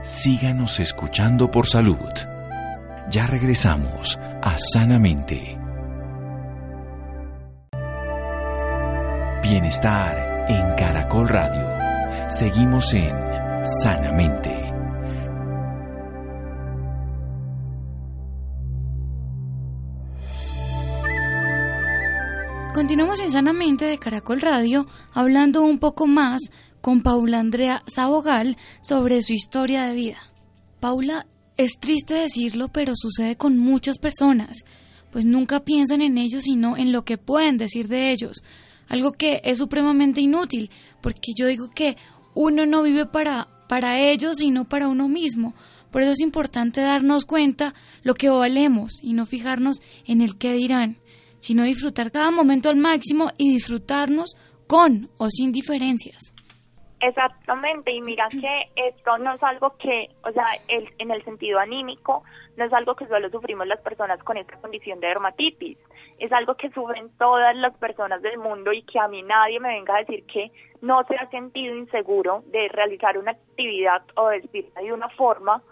Síganos 0.00 0.78
escuchando 0.78 1.50
por 1.50 1.66
salud. 1.66 1.98
Ya 3.10 3.26
regresamos 3.26 4.16
a 4.40 4.56
Sanamente. 4.58 5.58
Bienestar 9.42 10.46
en 10.48 10.76
Caracol 10.76 11.28
Radio. 11.28 12.28
Seguimos 12.28 12.94
en 12.94 13.12
Sanamente. 13.64 14.69
Continuamos 22.80 23.20
en 23.20 23.30
Sanamente 23.30 23.84
de 23.84 23.98
Caracol 23.98 24.40
Radio 24.40 24.86
hablando 25.12 25.60
un 25.60 25.78
poco 25.78 26.06
más 26.06 26.40
con 26.80 27.02
Paula 27.02 27.38
Andrea 27.38 27.82
Sabogal 27.86 28.56
sobre 28.80 29.20
su 29.20 29.34
historia 29.34 29.82
de 29.82 29.94
vida. 29.94 30.16
Paula, 30.80 31.26
es 31.58 31.72
triste 31.78 32.14
decirlo, 32.14 32.68
pero 32.68 32.94
sucede 32.96 33.36
con 33.36 33.58
muchas 33.58 33.98
personas, 33.98 34.64
pues 35.12 35.26
nunca 35.26 35.60
piensan 35.60 36.00
en 36.00 36.16
ellos 36.16 36.44
sino 36.44 36.78
en 36.78 36.90
lo 36.90 37.04
que 37.04 37.18
pueden 37.18 37.58
decir 37.58 37.86
de 37.86 38.12
ellos, 38.12 38.42
algo 38.88 39.12
que 39.12 39.42
es 39.44 39.58
supremamente 39.58 40.22
inútil, 40.22 40.70
porque 41.02 41.32
yo 41.38 41.48
digo 41.48 41.68
que 41.68 41.98
uno 42.34 42.64
no 42.64 42.82
vive 42.82 43.04
para, 43.04 43.46
para 43.68 44.00
ellos, 44.00 44.38
sino 44.38 44.66
para 44.66 44.88
uno 44.88 45.06
mismo. 45.06 45.54
Por 45.90 46.00
eso 46.00 46.12
es 46.12 46.20
importante 46.20 46.80
darnos 46.80 47.26
cuenta 47.26 47.74
lo 48.04 48.14
que 48.14 48.30
valemos 48.30 48.92
y 49.02 49.12
no 49.12 49.26
fijarnos 49.26 49.82
en 50.06 50.22
el 50.22 50.38
qué 50.38 50.54
dirán, 50.54 50.96
sino 51.40 51.64
disfrutar 51.64 52.12
cada 52.12 52.30
momento 52.30 52.68
al 52.68 52.76
máximo 52.76 53.30
y 53.36 53.54
disfrutarnos 53.54 54.36
con 54.68 55.10
o 55.18 55.26
sin 55.28 55.50
diferencias. 55.50 56.32
Exactamente, 57.00 57.90
y 57.92 58.02
mira 58.02 58.28
que 58.28 58.70
esto 58.76 59.16
no 59.18 59.32
es 59.32 59.42
algo 59.42 59.74
que, 59.78 60.08
o 60.22 60.30
sea, 60.32 60.44
el, 60.68 60.86
en 60.98 61.10
el 61.10 61.24
sentido 61.24 61.58
anímico, 61.58 62.22
no 62.58 62.66
es 62.66 62.72
algo 62.74 62.94
que 62.94 63.06
solo 63.06 63.30
sufrimos 63.30 63.66
las 63.66 63.80
personas 63.80 64.22
con 64.22 64.36
esta 64.36 64.60
condición 64.60 65.00
de 65.00 65.08
dermatitis, 65.08 65.78
es 66.18 66.30
algo 66.30 66.56
que 66.56 66.68
sufren 66.70 67.10
todas 67.16 67.56
las 67.56 67.74
personas 67.78 68.20
del 68.20 68.36
mundo 68.36 68.72
y 68.74 68.82
que 68.82 68.98
a 68.98 69.08
mí 69.08 69.22
nadie 69.22 69.58
me 69.58 69.70
venga 69.70 69.96
a 69.96 70.00
decir 70.00 70.26
que 70.26 70.52
no 70.82 71.02
se 71.04 71.16
ha 71.16 71.28
sentido 71.30 71.74
inseguro 71.74 72.44
de 72.48 72.68
realizar 72.68 73.16
una 73.16 73.32
actividad 73.32 74.02
o 74.16 74.26
vestirse 74.26 74.78
de 74.78 74.92
una 74.92 75.08
forma 75.08 75.62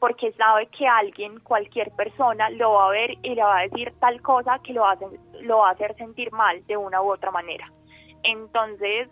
porque 0.00 0.32
sabe 0.32 0.66
que 0.68 0.88
alguien, 0.88 1.38
cualquier 1.40 1.90
persona, 1.92 2.48
lo 2.50 2.72
va 2.72 2.86
a 2.86 2.90
ver 2.90 3.10
y 3.22 3.34
le 3.34 3.42
va 3.42 3.58
a 3.58 3.62
decir 3.62 3.92
tal 4.00 4.20
cosa 4.22 4.58
que 4.64 4.72
lo, 4.72 4.80
va 4.80 5.68
a 5.68 5.72
hacer 5.72 5.94
sentir 5.96 6.32
mal 6.32 6.66
de 6.66 6.76
una 6.76 7.02
u 7.02 7.12
otra 7.12 7.30
manera. 7.30 7.70
Entonces, 8.22 9.08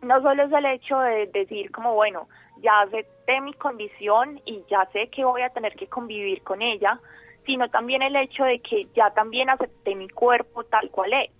no 0.00 0.22
solo 0.22 0.44
es 0.44 0.52
el 0.52 0.64
hecho 0.64 0.98
de 0.98 1.26
decir 1.26 1.70
como, 1.70 1.94
bueno, 1.94 2.28
ya 2.62 2.80
acepté 2.80 3.42
mi 3.42 3.52
condición 3.52 4.40
y 4.46 4.64
ya 4.70 4.88
sé 4.92 5.08
que 5.08 5.22
voy 5.22 5.42
a 5.42 5.50
tener 5.50 5.76
que 5.76 5.86
convivir 5.86 6.42
con 6.44 6.62
ella, 6.62 6.98
sino 7.44 7.68
también 7.68 8.00
el 8.00 8.16
hecho 8.16 8.44
de 8.44 8.60
que 8.60 8.86
ya 8.96 9.10
también 9.10 9.50
acepté 9.50 9.94
mi 9.94 10.08
cuerpo 10.08 10.64
tal 10.64 10.90
cual 10.90 11.12
es. 11.12 11.30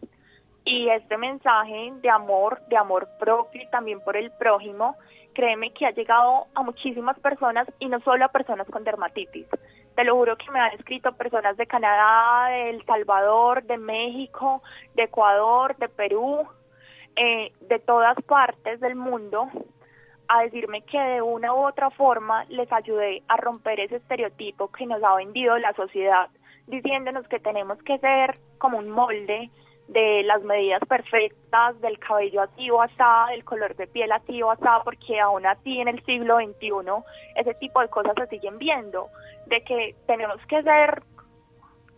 Y 0.66 0.90
este 0.90 1.16
mensaje 1.16 1.92
de 2.02 2.10
amor, 2.10 2.60
de 2.68 2.76
amor 2.76 3.08
propio 3.18 3.62
y 3.62 3.70
también 3.70 4.00
por 4.00 4.18
el 4.18 4.30
prójimo, 4.32 4.96
créeme 5.34 5.72
que 5.72 5.86
ha 5.86 5.90
llegado 5.90 6.46
a 6.54 6.62
muchísimas 6.62 7.18
personas 7.20 7.68
y 7.78 7.86
no 7.86 8.00
solo 8.00 8.24
a 8.24 8.28
personas 8.28 8.66
con 8.68 8.84
dermatitis. 8.84 9.46
Te 9.94 10.04
lo 10.04 10.14
juro 10.14 10.36
que 10.36 10.50
me 10.50 10.60
han 10.60 10.72
escrito 10.72 11.12
personas 11.12 11.56
de 11.56 11.66
Canadá, 11.66 12.48
de 12.50 12.70
El 12.70 12.84
Salvador, 12.86 13.62
de 13.64 13.76
México, 13.76 14.62
de 14.94 15.04
Ecuador, 15.04 15.76
de 15.76 15.88
Perú, 15.88 16.46
eh, 17.16 17.52
de 17.60 17.78
todas 17.80 18.16
partes 18.22 18.80
del 18.80 18.94
mundo 18.94 19.48
a 20.28 20.42
decirme 20.42 20.82
que 20.82 20.98
de 20.98 21.22
una 21.22 21.52
u 21.52 21.66
otra 21.66 21.90
forma 21.90 22.44
les 22.44 22.70
ayudé 22.72 23.22
a 23.26 23.36
romper 23.36 23.80
ese 23.80 23.96
estereotipo 23.96 24.68
que 24.68 24.86
nos 24.86 25.02
ha 25.02 25.16
vendido 25.16 25.58
la 25.58 25.72
sociedad, 25.72 26.28
diciéndonos 26.68 27.26
que 27.26 27.40
tenemos 27.40 27.82
que 27.82 27.98
ser 27.98 28.38
como 28.58 28.78
un 28.78 28.90
molde 28.90 29.50
de 29.92 30.22
las 30.22 30.42
medidas 30.42 30.80
perfectas, 30.88 31.80
del 31.80 31.98
cabello 31.98 32.42
así 32.42 32.70
o 32.70 32.80
asá, 32.80 33.26
del 33.30 33.44
color 33.44 33.74
de 33.74 33.88
piel 33.88 34.12
así 34.12 34.40
o 34.40 34.50
asá, 34.50 34.82
porque 34.84 35.18
aún 35.18 35.44
así 35.46 35.80
en 35.80 35.88
el 35.88 36.04
siglo 36.04 36.36
XXI 36.36 36.70
ese 37.34 37.54
tipo 37.54 37.80
de 37.80 37.88
cosas 37.88 38.12
se 38.16 38.28
siguen 38.28 38.58
viendo, 38.58 39.08
de 39.46 39.62
que 39.62 39.96
tenemos 40.06 40.40
que 40.46 40.62
ser 40.62 41.02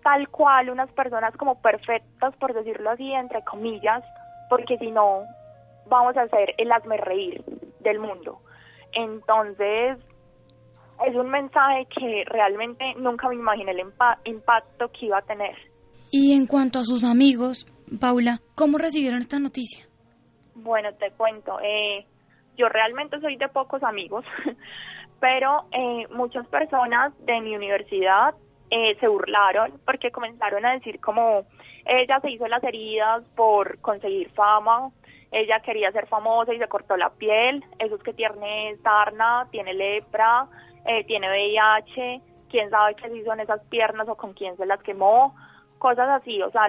tal 0.03 0.29
cual 0.31 0.71
unas 0.71 0.91
personas 0.93 1.37
como 1.37 1.61
perfectas, 1.61 2.35
por 2.37 2.55
decirlo 2.55 2.91
así, 2.91 3.13
entre 3.13 3.45
comillas, 3.45 4.03
porque 4.49 4.79
si 4.79 4.91
no, 4.91 5.25
vamos 5.87 6.17
a 6.17 6.27
ser 6.29 6.55
el 6.57 6.73
hazme 6.73 6.97
reír 6.97 7.45
del 7.81 7.99
mundo. 7.99 8.39
Entonces, 8.93 9.99
es 11.07 11.15
un 11.15 11.31
mensaje 11.31 11.87
que 11.95 12.25
realmente 12.27 12.95
nunca 12.97 13.29
me 13.29 13.35
imaginé 13.35 13.73
el 13.73 13.81
impacto 14.25 14.89
que 14.99 15.07
iba 15.07 15.19
a 15.19 15.23
tener. 15.23 15.57
Y 16.11 16.35
en 16.35 16.47
cuanto 16.47 16.79
a 16.79 16.85
sus 16.85 17.05
amigos, 17.05 17.67
Paula, 18.01 18.41
¿cómo 18.55 18.79
recibieron 18.79 19.21
esta 19.21 19.39
noticia? 19.39 19.87
Bueno, 20.55 20.93
te 20.95 21.11
cuento, 21.13 21.59
eh, 21.63 22.07
yo 22.57 22.69
realmente 22.69 23.21
soy 23.21 23.37
de 23.37 23.49
pocos 23.49 23.83
amigos, 23.83 24.25
pero 25.21 25.65
eh, 25.73 26.07
muchas 26.11 26.47
personas 26.49 27.13
de 27.25 27.41
mi 27.41 27.57
universidad 27.57 28.35
eh, 28.71 28.97
se 29.01 29.09
burlaron 29.09 29.81
porque 29.85 30.11
comenzaron 30.11 30.65
a 30.65 30.73
decir 30.73 31.01
como 31.01 31.45
ella 31.85 32.21
se 32.21 32.31
hizo 32.31 32.47
las 32.49 32.63
heridas 32.65 33.23
por 33.35 33.79
conseguir 33.81 34.31
fama, 34.31 34.91
ella 35.31 35.61
quería 35.61 35.91
ser 35.93 36.07
famosa 36.07 36.53
y 36.55 36.59
se 36.59 36.69
cortó 36.69 36.97
la 36.97 37.11
piel, 37.11 37.65
eso 37.79 37.97
es 37.97 38.03
que 38.03 38.13
tiene 38.13 38.77
sarna, 38.83 39.49
tiene 39.51 39.75
lepra, 39.75 40.47
eh, 40.87 41.05
tiene 41.05 41.29
VIH, 41.29 42.21
quién 42.51 42.71
sabe 42.71 42.95
qué 42.95 43.09
se 43.09 43.17
hizo 43.17 43.33
en 43.33 43.41
esas 43.41 43.63
piernas 43.65 44.09
o 44.09 44.17
con 44.17 44.35
quién 44.35 44.57
se 44.57 44.67
las 44.67 44.83
quemó, 44.83 45.35
cosas 45.79 46.09
así, 46.09 46.41
o 46.43 46.51
sea, 46.51 46.69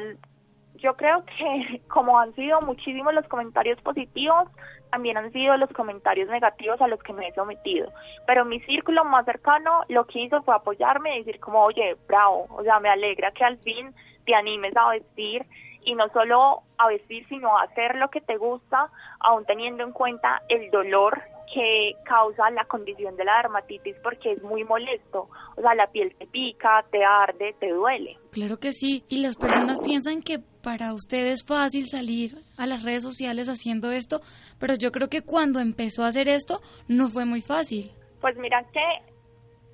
yo 0.75 0.95
creo 0.95 1.23
que 1.25 1.81
como 1.87 2.19
han 2.19 2.33
sido 2.35 2.61
muchísimos 2.61 3.13
los 3.13 3.27
comentarios 3.27 3.79
positivos, 3.81 4.47
también 4.91 5.17
han 5.17 5.31
sido 5.31 5.57
los 5.57 5.71
comentarios 5.71 6.29
negativos 6.29 6.79
a 6.79 6.87
los 6.87 7.01
que 7.01 7.13
me 7.13 7.27
he 7.27 7.33
sometido. 7.33 7.91
Pero 8.27 8.45
mi 8.45 8.59
círculo 8.61 9.03
más 9.03 9.25
cercano 9.25 9.81
lo 9.89 10.05
que 10.05 10.19
hizo 10.19 10.43
fue 10.43 10.55
apoyarme 10.55 11.15
y 11.15 11.19
decir 11.23 11.39
como, 11.39 11.63
oye, 11.63 11.97
bravo, 12.07 12.45
o 12.51 12.63
sea, 12.63 12.79
me 12.79 12.89
alegra 12.89 13.31
que 13.31 13.43
al 13.43 13.57
fin 13.57 13.93
te 14.25 14.35
animes 14.35 14.75
a 14.77 14.89
vestir 14.89 15.45
y 15.83 15.95
no 15.95 16.07
solo 16.09 16.61
a 16.77 16.87
vestir, 16.87 17.27
sino 17.27 17.57
a 17.57 17.63
hacer 17.63 17.95
lo 17.95 18.09
que 18.09 18.21
te 18.21 18.37
gusta, 18.37 18.89
aún 19.19 19.45
teniendo 19.45 19.83
en 19.83 19.91
cuenta 19.91 20.41
el 20.47 20.69
dolor 20.71 21.21
que 21.53 21.93
causa 22.05 22.49
la 22.51 22.65
condición 22.65 23.15
de 23.15 23.25
la 23.25 23.37
dermatitis 23.37 23.95
porque 24.03 24.33
es 24.33 24.43
muy 24.43 24.63
molesto. 24.63 25.29
O 25.55 25.61
sea, 25.61 25.75
la 25.75 25.87
piel 25.87 26.15
te 26.17 26.27
pica, 26.27 26.85
te 26.91 27.03
arde, 27.03 27.55
te 27.59 27.69
duele. 27.69 28.17
Claro 28.31 28.57
que 28.57 28.73
sí. 28.73 29.03
Y 29.09 29.21
las 29.21 29.35
personas 29.37 29.79
piensan 29.79 30.21
que 30.21 30.39
para 30.39 30.93
usted 30.93 31.27
es 31.27 31.45
fácil 31.45 31.87
salir 31.87 32.31
a 32.57 32.67
las 32.67 32.83
redes 32.83 33.03
sociales 33.03 33.49
haciendo 33.49 33.91
esto, 33.91 34.21
pero 34.59 34.73
yo 34.75 34.91
creo 34.91 35.09
que 35.09 35.21
cuando 35.21 35.59
empezó 35.59 36.03
a 36.03 36.07
hacer 36.07 36.27
esto 36.27 36.61
no 36.87 37.07
fue 37.07 37.25
muy 37.25 37.41
fácil. 37.41 37.91
Pues 38.21 38.37
mira 38.37 38.63
que 38.71 39.13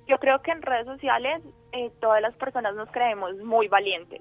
yo 0.08 0.18
creo 0.18 0.40
que 0.42 0.50
en 0.50 0.62
redes 0.62 0.86
sociales 0.86 1.42
eh, 1.72 1.90
todas 2.00 2.20
las 2.20 2.34
personas 2.36 2.74
nos 2.74 2.90
creemos 2.90 3.36
muy 3.36 3.68
valientes 3.68 4.20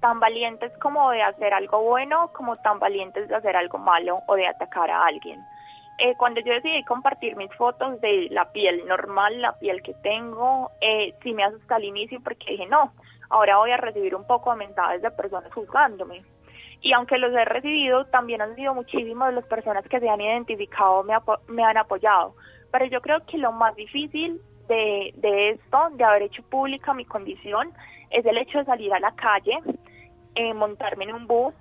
tan 0.00 0.20
valientes 0.20 0.72
como 0.78 1.10
de 1.10 1.22
hacer 1.22 1.52
algo 1.52 1.82
bueno, 1.82 2.30
como 2.32 2.56
tan 2.56 2.78
valientes 2.78 3.28
de 3.28 3.34
hacer 3.34 3.56
algo 3.56 3.78
malo 3.78 4.20
o 4.26 4.34
de 4.36 4.46
atacar 4.46 4.90
a 4.90 5.06
alguien. 5.06 5.40
Eh, 5.98 6.14
cuando 6.16 6.40
yo 6.40 6.52
decidí 6.52 6.84
compartir 6.84 7.34
mis 7.36 7.52
fotos 7.54 8.00
de 8.00 8.28
la 8.30 8.52
piel 8.52 8.86
normal, 8.86 9.42
la 9.42 9.58
piel 9.58 9.82
que 9.82 9.94
tengo, 9.94 10.70
eh, 10.80 11.14
sí 11.22 11.32
me 11.32 11.42
asusté 11.42 11.74
al 11.74 11.84
inicio 11.84 12.20
porque 12.22 12.52
dije, 12.52 12.66
no, 12.66 12.92
ahora 13.30 13.58
voy 13.58 13.72
a 13.72 13.78
recibir 13.78 14.14
un 14.14 14.24
poco 14.24 14.52
de 14.52 14.58
mensajes 14.58 15.02
de 15.02 15.10
personas 15.10 15.52
juzgándome. 15.52 16.22
Y 16.80 16.92
aunque 16.92 17.18
los 17.18 17.32
he 17.32 17.44
recibido, 17.44 18.04
también 18.06 18.40
han 18.40 18.54
sido 18.54 18.74
muchísimas 18.74 19.30
de 19.30 19.34
las 19.40 19.46
personas 19.46 19.88
que 19.88 19.98
se 19.98 20.08
han 20.08 20.20
identificado, 20.20 21.02
me, 21.02 21.14
me 21.48 21.64
han 21.64 21.76
apoyado. 21.76 22.36
Pero 22.70 22.84
yo 22.84 23.00
creo 23.00 23.26
que 23.26 23.36
lo 23.36 23.50
más 23.50 23.74
difícil 23.74 24.40
de, 24.68 25.12
de 25.16 25.50
esto, 25.50 25.88
de 25.94 26.04
haber 26.04 26.22
hecho 26.22 26.44
pública 26.44 26.94
mi 26.94 27.04
condición, 27.04 27.72
es 28.10 28.24
el 28.24 28.38
hecho 28.38 28.58
de 28.58 28.66
salir 28.66 28.94
a 28.94 29.00
la 29.00 29.12
calle, 29.16 29.58
eh, 30.36 30.54
montarme 30.54 31.04
en 31.04 31.14
un 31.14 31.26
bus 31.26 31.54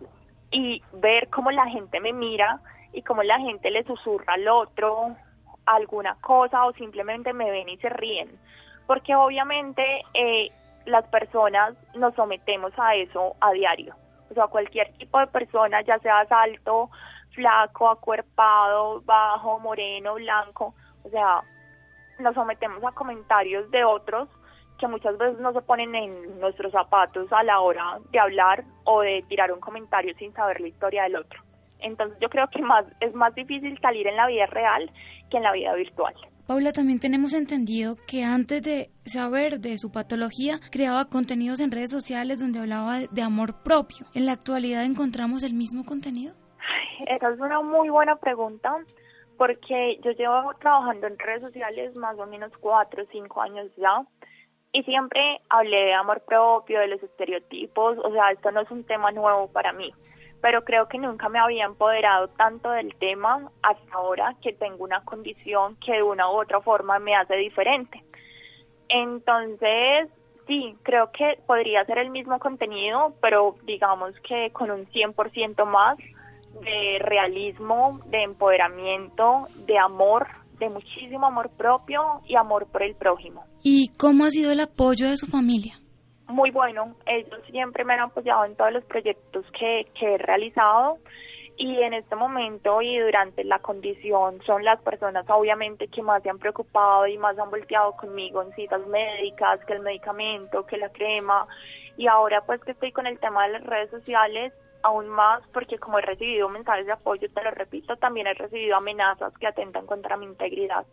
y 0.52 0.84
ver 0.93 1.28
cómo 1.30 1.50
la 1.50 1.67
gente 1.67 2.00
me 2.00 2.13
mira 2.13 2.62
y 2.97 3.03
cómo 3.03 3.21
la 3.21 3.38
gente 3.39 3.69
le 3.69 3.83
susurra 3.83 4.33
al 4.33 4.47
otro 4.47 5.15
alguna 5.67 6.15
cosa 6.19 6.65
o 6.65 6.73
simplemente 6.73 7.31
me 7.31 7.51
ven 7.51 7.69
y 7.69 7.77
se 7.77 7.89
ríen. 7.89 8.39
Porque 8.88 9.13
obviamente 9.13 9.83
eh, 10.15 10.49
las 10.86 11.07
personas 11.10 11.75
nos 11.93 12.15
sometemos 12.15 12.73
a 12.77 12.95
eso 12.95 13.36
a 13.39 13.51
diario. 13.51 13.93
O 14.31 14.33
sea, 14.33 14.47
cualquier 14.47 14.91
tipo 14.93 15.19
de 15.19 15.27
persona, 15.27 15.81
ya 15.81 15.99
sea 15.99 16.25
alto, 16.27 16.89
flaco, 17.36 17.88
acuerpado, 17.88 19.01
bajo, 19.01 19.60
moreno, 19.60 20.15
blanco, 20.15 20.73
o 21.03 21.10
sea, 21.10 21.41
nos 22.17 22.33
sometemos 22.33 22.83
a 22.83 22.93
comentarios 22.93 23.69
de 23.69 23.83
otros 23.83 24.27
que 24.79 24.88
muchas 24.88 25.15
veces 25.19 25.39
no 25.39 25.53
se 25.53 25.62
ponen 25.62 25.93
en 25.93 26.39
nuestros 26.39 26.71
zapatos 26.71 27.31
a 27.31 27.43
la 27.43 27.60
hora 27.60 27.99
de 28.10 28.19
hablar 28.19 28.63
o 28.86 29.01
de 29.01 29.23
tirar 29.27 29.51
un 29.51 29.60
comentario 29.60 30.15
sin 30.17 30.33
saber 30.33 30.60
la 30.62 30.67
historia 30.67 31.03
del 31.03 31.17
otro. 31.17 31.46
Entonces 31.79 32.17
yo 32.21 32.29
creo 32.29 32.47
que 32.47 32.61
más 32.61 32.85
es 33.01 33.13
más 33.13 33.33
difícil 33.35 33.77
salir 33.81 34.07
en 34.07 34.15
la 34.15 34.27
vida 34.27 34.45
real 34.47 34.91
que 35.29 35.37
en 35.37 35.43
la 35.43 35.51
vida 35.51 35.73
virtual. 35.73 36.13
Paula, 36.47 36.71
también 36.71 36.99
tenemos 36.99 37.33
entendido 37.33 37.97
que 38.07 38.23
antes 38.23 38.63
de 38.63 38.89
saber 39.03 39.59
de 39.59 39.77
su 39.77 39.91
patología, 39.91 40.59
creaba 40.71 41.09
contenidos 41.09 41.59
en 41.59 41.71
redes 41.71 41.91
sociales 41.91 42.39
donde 42.39 42.59
hablaba 42.59 42.99
de 42.99 43.21
amor 43.21 43.63
propio. 43.63 44.05
¿En 44.13 44.25
la 44.25 44.31
actualidad 44.31 44.85
encontramos 44.85 45.43
el 45.43 45.53
mismo 45.53 45.83
contenido? 45.83 46.33
Esa 47.05 47.29
es 47.33 47.39
una 47.39 47.61
muy 47.61 47.89
buena 47.89 48.15
pregunta 48.15 48.73
porque 49.37 49.99
yo 50.03 50.11
llevo 50.11 50.53
trabajando 50.59 51.07
en 51.07 51.19
redes 51.19 51.41
sociales 51.41 51.93
más 51.97 52.17
o 52.17 52.25
menos 52.25 52.51
cuatro 52.59 53.03
o 53.03 53.07
cinco 53.11 53.41
años 53.41 53.69
ya 53.75 54.03
y 54.71 54.83
siempre 54.83 55.19
hablé 55.49 55.77
de 55.77 55.93
amor 55.93 56.21
propio, 56.25 56.79
de 56.79 56.87
los 56.87 57.03
estereotipos, 57.03 57.97
o 57.99 58.11
sea, 58.11 58.31
esto 58.31 58.51
no 58.51 58.61
es 58.61 58.71
un 58.71 58.83
tema 58.85 59.11
nuevo 59.11 59.47
para 59.51 59.73
mí 59.73 59.91
pero 60.41 60.63
creo 60.63 60.88
que 60.88 60.97
nunca 60.97 61.30
me 61.30 61.39
había 61.39 61.65
empoderado 61.65 62.28
tanto 62.30 62.71
del 62.71 62.95
tema 62.95 63.52
hasta 63.63 63.93
ahora 63.93 64.36
que 64.41 64.54
tengo 64.54 64.84
una 64.84 65.04
condición 65.04 65.76
que 65.84 65.93
de 65.93 66.04
una 66.04 66.30
u 66.30 66.41
otra 66.41 66.62
forma 66.62 67.00
me 67.00 67.15
hace 67.15 67.36
diferente. 67.36 68.04
Entonces, 68.89 70.10
sí, 70.47 70.76
creo 70.84 71.12
que 71.12 71.39
podría 71.45 71.86
ser 71.86 71.97
el 72.00 72.10
mismo 72.10 72.39
contenido, 72.39 73.13
pero 73.21 73.56
digamos 73.65 74.13
que 74.28 74.52
con 74.52 74.71
un 74.71 74.86
100% 74.88 75.65
más 75.65 75.97
de 76.62 77.00
realismo, 77.00 78.00
de 78.06 78.23
empoderamiento, 78.23 79.47
de 79.65 79.78
amor, 79.78 80.28
de 80.60 80.69
muchísimo 80.69 81.28
amor 81.28 81.50
propio 81.52 82.21
y 82.26 82.36
amor 82.36 82.67
por 82.67 82.84
el 82.84 82.95
prójimo. 82.95 83.43
¿Y 83.63 83.89
cómo 83.97 84.26
ha 84.26 84.32
sido 84.32 84.52
el 84.52 84.60
apoyo 84.60 85.08
de 85.08 85.17
su 85.17 85.28
familia? 85.28 85.80
Muy 86.27 86.51
bueno. 86.51 86.95
Ellos 87.05 87.39
siempre 87.49 87.83
me 87.83 87.93
han 87.93 88.01
apoyado 88.01 88.45
en 88.45 88.55
todos 88.55 88.71
los 88.71 88.83
proyectos 88.85 89.45
que, 89.57 89.87
que 89.97 90.15
he 90.15 90.17
realizado 90.17 90.97
y 91.57 91.81
en 91.81 91.93
este 91.93 92.15
momento 92.15 92.81
y 92.81 92.99
durante 92.99 93.43
la 93.43 93.59
condición 93.59 94.39
son 94.45 94.63
las 94.63 94.79
personas 94.81 95.25
obviamente 95.27 95.87
que 95.87 96.03
más 96.03 96.21
se 96.21 96.29
han 96.29 96.37
preocupado 96.37 97.07
y 97.07 97.17
más 97.17 97.37
han 97.39 97.49
volteado 97.49 97.93
conmigo 97.93 98.43
en 98.43 98.53
citas 98.53 98.85
médicas, 98.87 99.59
que 99.65 99.73
el 99.73 99.79
medicamento, 99.79 100.65
que 100.67 100.77
la 100.77 100.89
crema 100.89 101.47
y 101.97 102.05
ahora 102.05 102.41
pues 102.45 102.61
que 102.63 102.71
estoy 102.71 102.91
con 102.91 103.07
el 103.07 103.19
tema 103.19 103.47
de 103.47 103.53
las 103.53 103.63
redes 103.63 103.89
sociales 103.89 104.53
aún 104.83 105.09
más 105.09 105.43
porque 105.53 105.77
como 105.77 105.99
he 105.99 106.01
recibido 106.01 106.49
mensajes 106.49 106.85
de 106.85 106.93
apoyo, 106.93 107.27
te 107.33 107.43
lo 107.43 107.51
repito, 107.51 107.95
también 107.97 108.27
he 108.27 108.33
recibido 108.33 108.75
amenazas 108.77 109.33
que 109.37 109.47
atentan 109.47 109.85
contra 109.85 110.17
mi 110.17 110.25
integridad. 110.25 110.85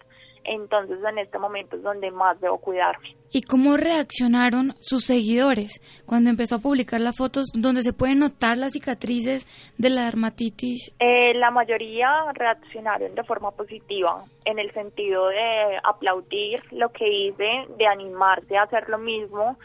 Entonces 0.44 0.98
en 1.02 1.18
este 1.18 1.38
momento 1.38 1.76
es 1.76 1.82
donde 1.82 2.10
más 2.10 2.38
debo 2.40 2.58
cuidarme. 2.58 3.16
¿Y 3.32 3.42
cómo 3.42 3.76
reaccionaron 3.76 4.74
sus 4.78 5.06
seguidores 5.06 5.80
cuando 6.06 6.30
empezó 6.30 6.56
a 6.56 6.58
publicar 6.60 7.00
las 7.00 7.16
fotos 7.16 7.46
donde 7.54 7.82
se 7.82 7.92
pueden 7.92 8.18
notar 8.18 8.58
las 8.58 8.72
cicatrices 8.72 9.48
de 9.78 9.90
la 9.90 10.04
dermatitis? 10.04 10.94
Eh, 11.00 11.32
la 11.34 11.50
mayoría 11.50 12.10
reaccionaron 12.34 13.14
de 13.14 13.24
forma 13.24 13.50
positiva, 13.52 14.22
en 14.44 14.58
el 14.58 14.70
sentido 14.72 15.28
de 15.28 15.78
aplaudir 15.82 16.62
lo 16.72 16.90
que 16.90 17.08
hice, 17.08 17.66
de 17.78 17.86
animarse 17.86 18.56
a 18.56 18.64
hacer 18.64 18.88
lo 18.88 18.98
mismo, 18.98 19.56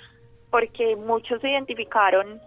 porque 0.49 0.95
muchos 0.95 1.41
se 1.41 1.49
identificaron 1.49 2.39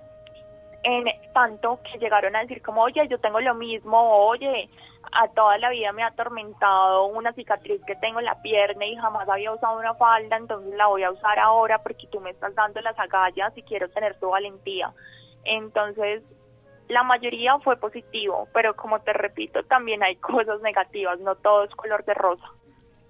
en 0.83 1.05
tanto 1.33 1.81
que 1.83 1.99
llegaron 1.99 2.35
a 2.35 2.41
decir 2.41 2.63
como, 2.63 2.83
oye, 2.83 3.07
yo 3.09 3.19
tengo 3.19 3.41
lo 3.41 3.55
mismo, 3.55 3.99
oye, 4.27 4.69
a 5.13 5.29
toda 5.29 5.59
la 5.59 5.71
vida 5.71 5.93
me 5.93 6.03
ha 6.03 6.09
atormentado 6.09 7.07
una 7.07 7.33
cicatriz 7.33 7.81
que 7.87 7.97
tengo 7.97 8.21
en 8.21 8.25
la 8.25 8.41
pierna 8.43 8.87
y 8.87 8.97
jamás 8.97 9.29
había 9.29 9.53
usado 9.53 9.79
una 9.79 9.95
falda, 9.95 10.37
entonces 10.37 10.75
la 10.75 10.87
voy 10.87 11.03
a 11.03 11.11
usar 11.11 11.39
ahora 11.39 11.83
porque 11.83 12.07
tú 12.11 12.21
me 12.21 12.31
estás 12.31 12.55
dando 12.55 12.81
las 12.81 12.99
agallas 12.99 13.57
y 13.57 13.63
quiero 13.63 13.89
tener 13.91 14.19
tu 14.19 14.31
valentía. 14.31 14.93
Entonces, 15.45 16.23
la 16.89 17.03
mayoría 17.03 17.59
fue 17.63 17.77
positivo, 17.77 18.49
pero 18.53 18.75
como 18.75 19.01
te 19.01 19.13
repito, 19.13 19.63
también 19.65 20.03
hay 20.03 20.17
cosas 20.21 20.61
negativas, 20.63 21.21
no 21.21 21.35
todo 21.37 21.65
es 21.65 21.75
color 21.75 22.05
de 22.05 22.15
rosa. 22.15 22.47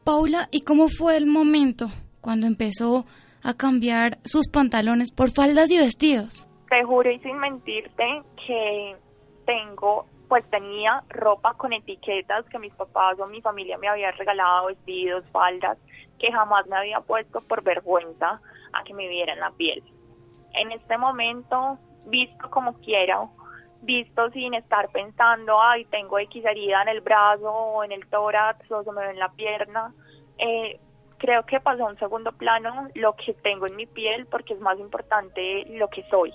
Paula, 0.04 0.48
¿y 0.50 0.62
cómo 0.62 0.88
fue 0.88 1.16
el 1.16 1.26
momento 1.26 1.86
cuando 2.20 2.46
empezó 2.46 3.04
a 3.44 3.54
cambiar 3.54 4.18
sus 4.24 4.48
pantalones 4.48 5.12
por 5.12 5.30
faldas 5.30 5.70
y 5.70 5.78
vestidos? 5.78 6.46
Te 6.72 6.84
juro 6.84 7.10
y 7.10 7.18
sin 7.18 7.36
mentirte 7.36 8.22
que 8.46 8.96
tengo 9.44 10.06
pues 10.26 10.42
tenía 10.48 11.04
ropa 11.10 11.52
con 11.52 11.74
etiquetas 11.74 12.46
que 12.46 12.58
mis 12.58 12.72
papás 12.72 13.20
o 13.20 13.26
mi 13.26 13.42
familia 13.42 13.76
me 13.76 13.88
habían 13.88 14.16
regalado, 14.16 14.68
vestidos, 14.68 15.22
faldas, 15.32 15.76
que 16.18 16.32
jamás 16.32 16.66
me 16.68 16.76
había 16.78 17.00
puesto 17.00 17.42
por 17.42 17.62
vergüenza 17.62 18.40
a 18.72 18.84
que 18.84 18.94
me 18.94 19.06
vieran 19.06 19.38
la 19.38 19.50
piel. 19.50 19.84
En 20.54 20.72
este 20.72 20.96
momento, 20.96 21.76
visto 22.06 22.48
como 22.48 22.72
quiero, 22.80 23.30
visto 23.82 24.30
sin 24.30 24.54
estar 24.54 24.88
pensando, 24.92 25.60
ay, 25.60 25.84
tengo 25.90 26.18
X 26.20 26.42
herida 26.42 26.80
en 26.80 26.88
el 26.88 27.02
brazo 27.02 27.52
o 27.52 27.84
en 27.84 27.92
el 27.92 28.06
tórax 28.06 28.72
o 28.72 28.82
se 28.82 28.92
me 28.92 29.02
ve 29.02 29.10
en 29.10 29.18
la 29.18 29.30
pierna, 29.32 29.92
eh, 30.38 30.80
creo 31.18 31.44
que 31.44 31.60
pasó 31.60 31.86
a 31.86 31.90
un 31.90 31.98
segundo 31.98 32.32
plano 32.32 32.88
lo 32.94 33.14
que 33.16 33.34
tengo 33.34 33.66
en 33.66 33.76
mi 33.76 33.84
piel 33.84 34.24
porque 34.24 34.54
es 34.54 34.60
más 34.60 34.78
importante 34.78 35.66
lo 35.68 35.88
que 35.88 36.02
soy 36.04 36.32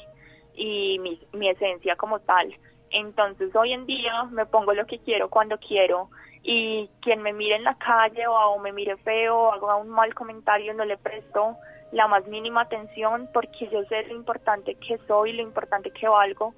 y 0.57 0.99
mi, 0.99 1.49
esencia 1.49 1.95
como 1.95 2.19
tal. 2.19 2.53
Entonces 2.89 3.55
hoy 3.55 3.73
en 3.73 3.85
día 3.85 4.23
me 4.31 4.45
pongo 4.45 4.73
lo 4.73 4.85
que 4.85 4.99
quiero 4.99 5.29
cuando 5.29 5.57
quiero 5.57 6.09
y 6.43 6.89
quien 7.01 7.21
me 7.21 7.33
mire 7.33 7.55
en 7.55 7.63
la 7.63 7.75
calle 7.75 8.25
o, 8.27 8.57
me 8.59 8.71
mire 8.71 8.97
feo 8.97 9.37
o 9.37 9.53
haga 9.53 9.75
un 9.75 9.89
mal 9.89 10.13
comentario 10.13 10.73
no 10.73 10.85
le 10.85 10.97
presto 10.97 11.57
la 11.91 12.07
más 12.07 12.25
mínima 12.27 12.61
atención 12.61 13.29
porque 13.33 13.69
yo 13.69 13.83
sé 13.85 14.03
lo 14.03 14.15
importante 14.15 14.75
que 14.75 14.97
soy, 15.07 15.33
lo 15.33 15.41
importante 15.41 15.91
que 15.91 16.07
valgo, 16.07 16.53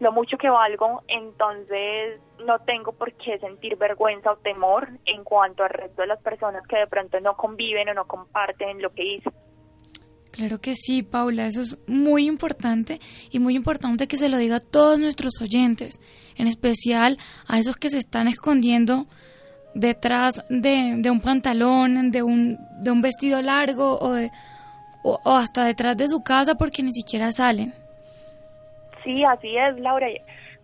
lo 0.00 0.12
mucho 0.12 0.38
que 0.38 0.48
valgo, 0.48 1.02
entonces 1.08 2.20
no 2.44 2.58
tengo 2.60 2.92
por 2.92 3.12
qué 3.14 3.38
sentir 3.38 3.76
vergüenza 3.76 4.32
o 4.32 4.36
temor 4.36 4.88
en 5.06 5.24
cuanto 5.24 5.64
al 5.64 5.70
resto 5.70 6.02
de 6.02 6.08
las 6.08 6.22
personas 6.22 6.66
que 6.66 6.78
de 6.78 6.86
pronto 6.86 7.20
no 7.20 7.36
conviven 7.36 7.88
o 7.90 7.94
no 7.94 8.06
comparten 8.06 8.80
lo 8.80 8.90
que 8.90 9.04
hice. 9.04 9.30
Claro 10.32 10.60
que 10.60 10.74
sí, 10.74 11.02
Paula, 11.02 11.46
eso 11.46 11.60
es 11.60 11.76
muy 11.88 12.26
importante 12.26 13.00
y 13.30 13.40
muy 13.40 13.56
importante 13.56 14.06
que 14.06 14.16
se 14.16 14.28
lo 14.28 14.36
diga 14.36 14.56
a 14.56 14.60
todos 14.60 15.00
nuestros 15.00 15.40
oyentes, 15.42 16.00
en 16.36 16.46
especial 16.46 17.18
a 17.48 17.58
esos 17.58 17.76
que 17.76 17.90
se 17.90 17.98
están 17.98 18.28
escondiendo 18.28 19.06
detrás 19.74 20.42
de, 20.48 21.02
un 21.10 21.20
pantalón, 21.20 22.10
de 22.10 22.22
un, 22.22 22.58
de 22.80 22.90
un 22.90 23.02
vestido 23.02 23.42
largo 23.42 23.98
o, 24.00 24.16
o 25.02 25.36
hasta 25.36 25.64
detrás 25.64 25.96
de 25.96 26.08
su 26.08 26.22
casa 26.22 26.54
porque 26.54 26.82
ni 26.82 26.92
siquiera 26.92 27.32
salen. 27.32 27.72
Sí, 29.04 29.24
así 29.24 29.56
es, 29.56 29.78
Laura. 29.80 30.06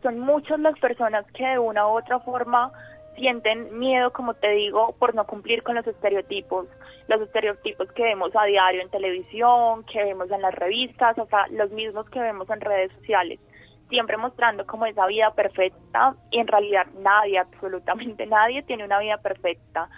Son 0.03 0.19
muchas 0.19 0.61
las 0.61 0.79
personas 0.79 1.25
que 1.33 1.45
de 1.45 1.59
una 1.59 1.87
u 1.87 1.99
otra 1.99 2.21
forma 2.21 2.71
sienten 3.17 3.79
miedo, 3.79 4.13
como 4.13 4.35
te 4.35 4.51
digo, 4.51 4.95
por 4.99 5.15
no 5.15 5.27
cumplir 5.27 5.63
con 5.63 5.75
los 5.75 5.87
estereotipos, 5.87 6.67
los 7.09 7.21
estereotipos 7.21 7.91
que 7.93 8.05
vemos 8.05 8.31
a 8.35 8.45
diario 8.45 8.83
en 8.83 8.91
televisión, 8.91 9.85
que 9.85 10.05
vemos 10.05 10.31
en 10.31 10.43
las 10.43 10.55
revistas, 10.55 11.17
sea, 11.17 11.47
los 11.51 11.71
mismos 11.73 12.09
que 12.11 12.21
vemos 12.21 12.49
en 12.51 12.61
redes 12.61 12.93
sociales, 12.93 13.41
siempre 13.89 14.17
mostrando 14.17 14.67
como 14.67 14.87
esa 14.87 15.07
vida 15.07 15.33
perfecta 15.35 16.15
y 16.31 16.39
en 16.39 16.47
realidad 16.47 16.87
nadie, 16.99 17.39
absolutamente 17.39 18.27
nadie 18.27 18.63
tiene 18.63 18.85
una 18.85 19.01
vida 19.01 19.19
perfecta. 19.19 19.89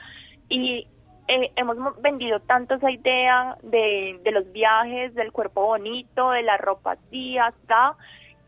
Y 0.48 0.86
eh, 1.28 1.52
hemos 1.56 1.76
vendido 2.00 2.40
tanto 2.40 2.74
esa 2.74 2.90
idea 2.90 3.58
de, 3.62 4.18
de 4.22 4.32
los 4.32 4.50
viajes, 4.52 5.14
del 5.14 5.32
cuerpo 5.32 5.66
bonito, 5.66 6.30
de 6.30 6.42
la 6.42 6.56
ropa 6.56 6.92
así, 6.92 7.36
hasta 7.36 7.96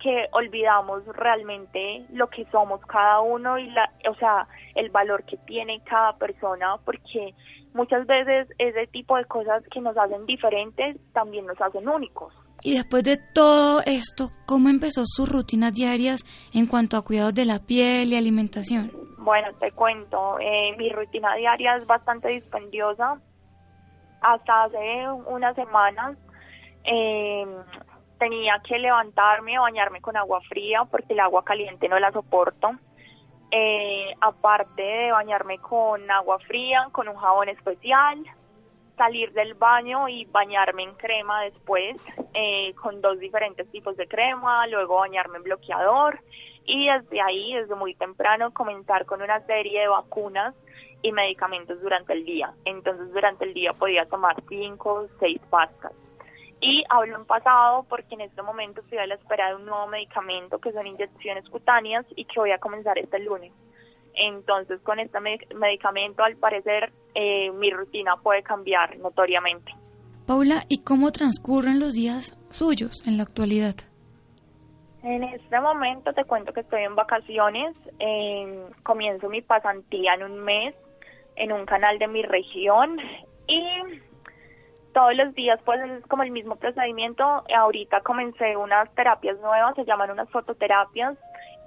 que 0.02 0.26
olvidamos 0.32 1.04
realmente 1.14 2.04
lo 2.10 2.28
que 2.28 2.44
somos 2.46 2.80
cada 2.86 3.20
uno 3.20 3.58
y 3.58 3.70
la, 3.70 3.90
o 4.08 4.14
sea, 4.14 4.48
el 4.74 4.90
valor 4.90 5.24
que 5.24 5.36
tiene 5.38 5.80
cada 5.84 6.16
persona, 6.16 6.76
porque 6.84 7.34
muchas 7.74 8.06
veces 8.06 8.48
ese 8.58 8.86
tipo 8.88 9.16
de 9.16 9.24
cosas 9.26 9.62
que 9.70 9.80
nos 9.80 9.96
hacen 9.96 10.26
diferentes 10.26 10.96
también 11.12 11.46
nos 11.46 11.60
hacen 11.60 11.88
únicos. 11.88 12.32
Y 12.62 12.76
después 12.76 13.04
de 13.04 13.18
todo 13.34 13.80
esto, 13.86 14.30
¿cómo 14.46 14.68
empezó 14.68 15.02
sus 15.04 15.28
rutinas 15.28 15.72
diarias 15.72 16.24
en 16.52 16.66
cuanto 16.66 16.96
a 16.96 17.02
cuidados 17.02 17.34
de 17.34 17.46
la 17.46 17.60
piel 17.60 18.12
y 18.12 18.16
alimentación? 18.16 18.92
Bueno, 19.18 19.48
te 19.58 19.72
cuento, 19.72 20.38
eh, 20.40 20.74
mi 20.76 20.90
rutina 20.90 21.34
diaria 21.36 21.76
es 21.76 21.86
bastante 21.86 22.28
dispendiosa. 22.28 23.18
Hasta 24.22 24.64
hace 24.64 25.08
unas 25.26 25.54
semanas 25.54 26.18
eh, 26.84 27.46
tenía 28.20 28.60
que 28.62 28.78
levantarme, 28.78 29.58
bañarme 29.58 30.00
con 30.00 30.16
agua 30.16 30.40
fría 30.42 30.84
porque 30.84 31.14
el 31.14 31.20
agua 31.20 31.42
caliente 31.42 31.88
no 31.88 31.98
la 31.98 32.12
soporto. 32.12 32.70
Eh, 33.50 34.14
aparte 34.20 34.82
de 34.82 35.10
bañarme 35.10 35.58
con 35.58 36.08
agua 36.08 36.38
fría, 36.40 36.88
con 36.92 37.08
un 37.08 37.16
jabón 37.16 37.48
especial, 37.48 38.22
salir 38.96 39.32
del 39.32 39.54
baño 39.54 40.08
y 40.08 40.26
bañarme 40.26 40.84
en 40.84 40.94
crema 40.94 41.42
después, 41.42 41.96
eh, 42.34 42.74
con 42.74 43.00
dos 43.00 43.18
diferentes 43.18 43.68
tipos 43.72 43.96
de 43.96 44.06
crema, 44.06 44.66
luego 44.68 44.98
bañarme 44.98 45.38
en 45.38 45.44
bloqueador 45.44 46.20
y 46.66 46.88
desde 46.88 47.20
ahí, 47.22 47.54
desde 47.54 47.74
muy 47.74 47.94
temprano, 47.94 48.52
comenzar 48.52 49.06
con 49.06 49.22
una 49.22 49.40
serie 49.46 49.80
de 49.80 49.88
vacunas 49.88 50.54
y 51.02 51.10
medicamentos 51.10 51.80
durante 51.80 52.12
el 52.12 52.24
día. 52.24 52.52
Entonces 52.66 53.12
durante 53.12 53.46
el 53.46 53.54
día 53.54 53.72
podía 53.72 54.04
tomar 54.06 54.36
cinco 54.48 54.92
o 54.92 55.08
seis 55.18 55.40
pastas. 55.48 55.92
Y 56.60 56.84
hablo 56.90 57.16
en 57.16 57.24
pasado 57.24 57.84
porque 57.88 58.14
en 58.14 58.22
este 58.22 58.42
momento 58.42 58.80
estoy 58.80 58.98
a 58.98 59.06
la 59.06 59.14
espera 59.14 59.48
de 59.48 59.56
un 59.56 59.66
nuevo 59.66 59.86
medicamento 59.86 60.58
que 60.58 60.72
son 60.72 60.86
inyecciones 60.86 61.48
cutáneas 61.48 62.04
y 62.16 62.24
que 62.24 62.38
voy 62.38 62.50
a 62.50 62.58
comenzar 62.58 62.98
este 62.98 63.18
lunes. 63.18 63.52
Entonces 64.14 64.80
con 64.82 64.98
este 64.98 65.18
medicamento 65.54 66.22
al 66.22 66.36
parecer 66.36 66.92
eh, 67.14 67.50
mi 67.52 67.70
rutina 67.70 68.16
puede 68.22 68.42
cambiar 68.42 68.98
notoriamente. 68.98 69.72
Paula, 70.26 70.64
¿y 70.68 70.82
cómo 70.84 71.10
transcurren 71.12 71.80
los 71.80 71.94
días 71.94 72.36
suyos 72.50 73.06
en 73.06 73.16
la 73.16 73.22
actualidad? 73.22 73.74
En 75.02 75.24
este 75.24 75.58
momento 75.60 76.12
te 76.12 76.24
cuento 76.24 76.52
que 76.52 76.60
estoy 76.60 76.82
en 76.82 76.94
vacaciones, 76.94 77.74
comienzo 78.82 79.30
mi 79.30 79.40
pasantía 79.40 80.14
en 80.14 80.24
un 80.24 80.40
mes 80.40 80.74
en 81.36 81.52
un 81.52 81.64
canal 81.64 81.98
de 81.98 82.06
mi 82.06 82.22
región 82.22 82.98
y 83.46 83.62
todos 84.92 85.14
los 85.14 85.34
días 85.34 85.60
pues 85.64 85.80
es 85.80 86.06
como 86.06 86.22
el 86.22 86.30
mismo 86.30 86.56
procedimiento. 86.56 87.24
Ahorita 87.54 88.00
comencé 88.00 88.56
unas 88.56 88.92
terapias 88.94 89.38
nuevas, 89.40 89.74
se 89.74 89.84
llaman 89.84 90.10
unas 90.10 90.28
fototerapias 90.30 91.16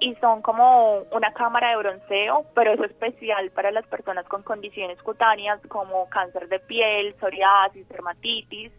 y 0.00 0.14
son 0.16 0.42
como 0.42 0.98
una 1.12 1.32
cámara 1.32 1.70
de 1.70 1.76
bronceo, 1.76 2.44
pero 2.54 2.72
es 2.72 2.80
especial 2.80 3.50
para 3.52 3.70
las 3.70 3.86
personas 3.86 4.26
con 4.26 4.42
condiciones 4.42 5.00
cutáneas 5.02 5.60
como 5.68 6.08
cáncer 6.08 6.48
de 6.48 6.58
piel, 6.60 7.14
psoriasis, 7.20 7.88
dermatitis. 7.88 8.72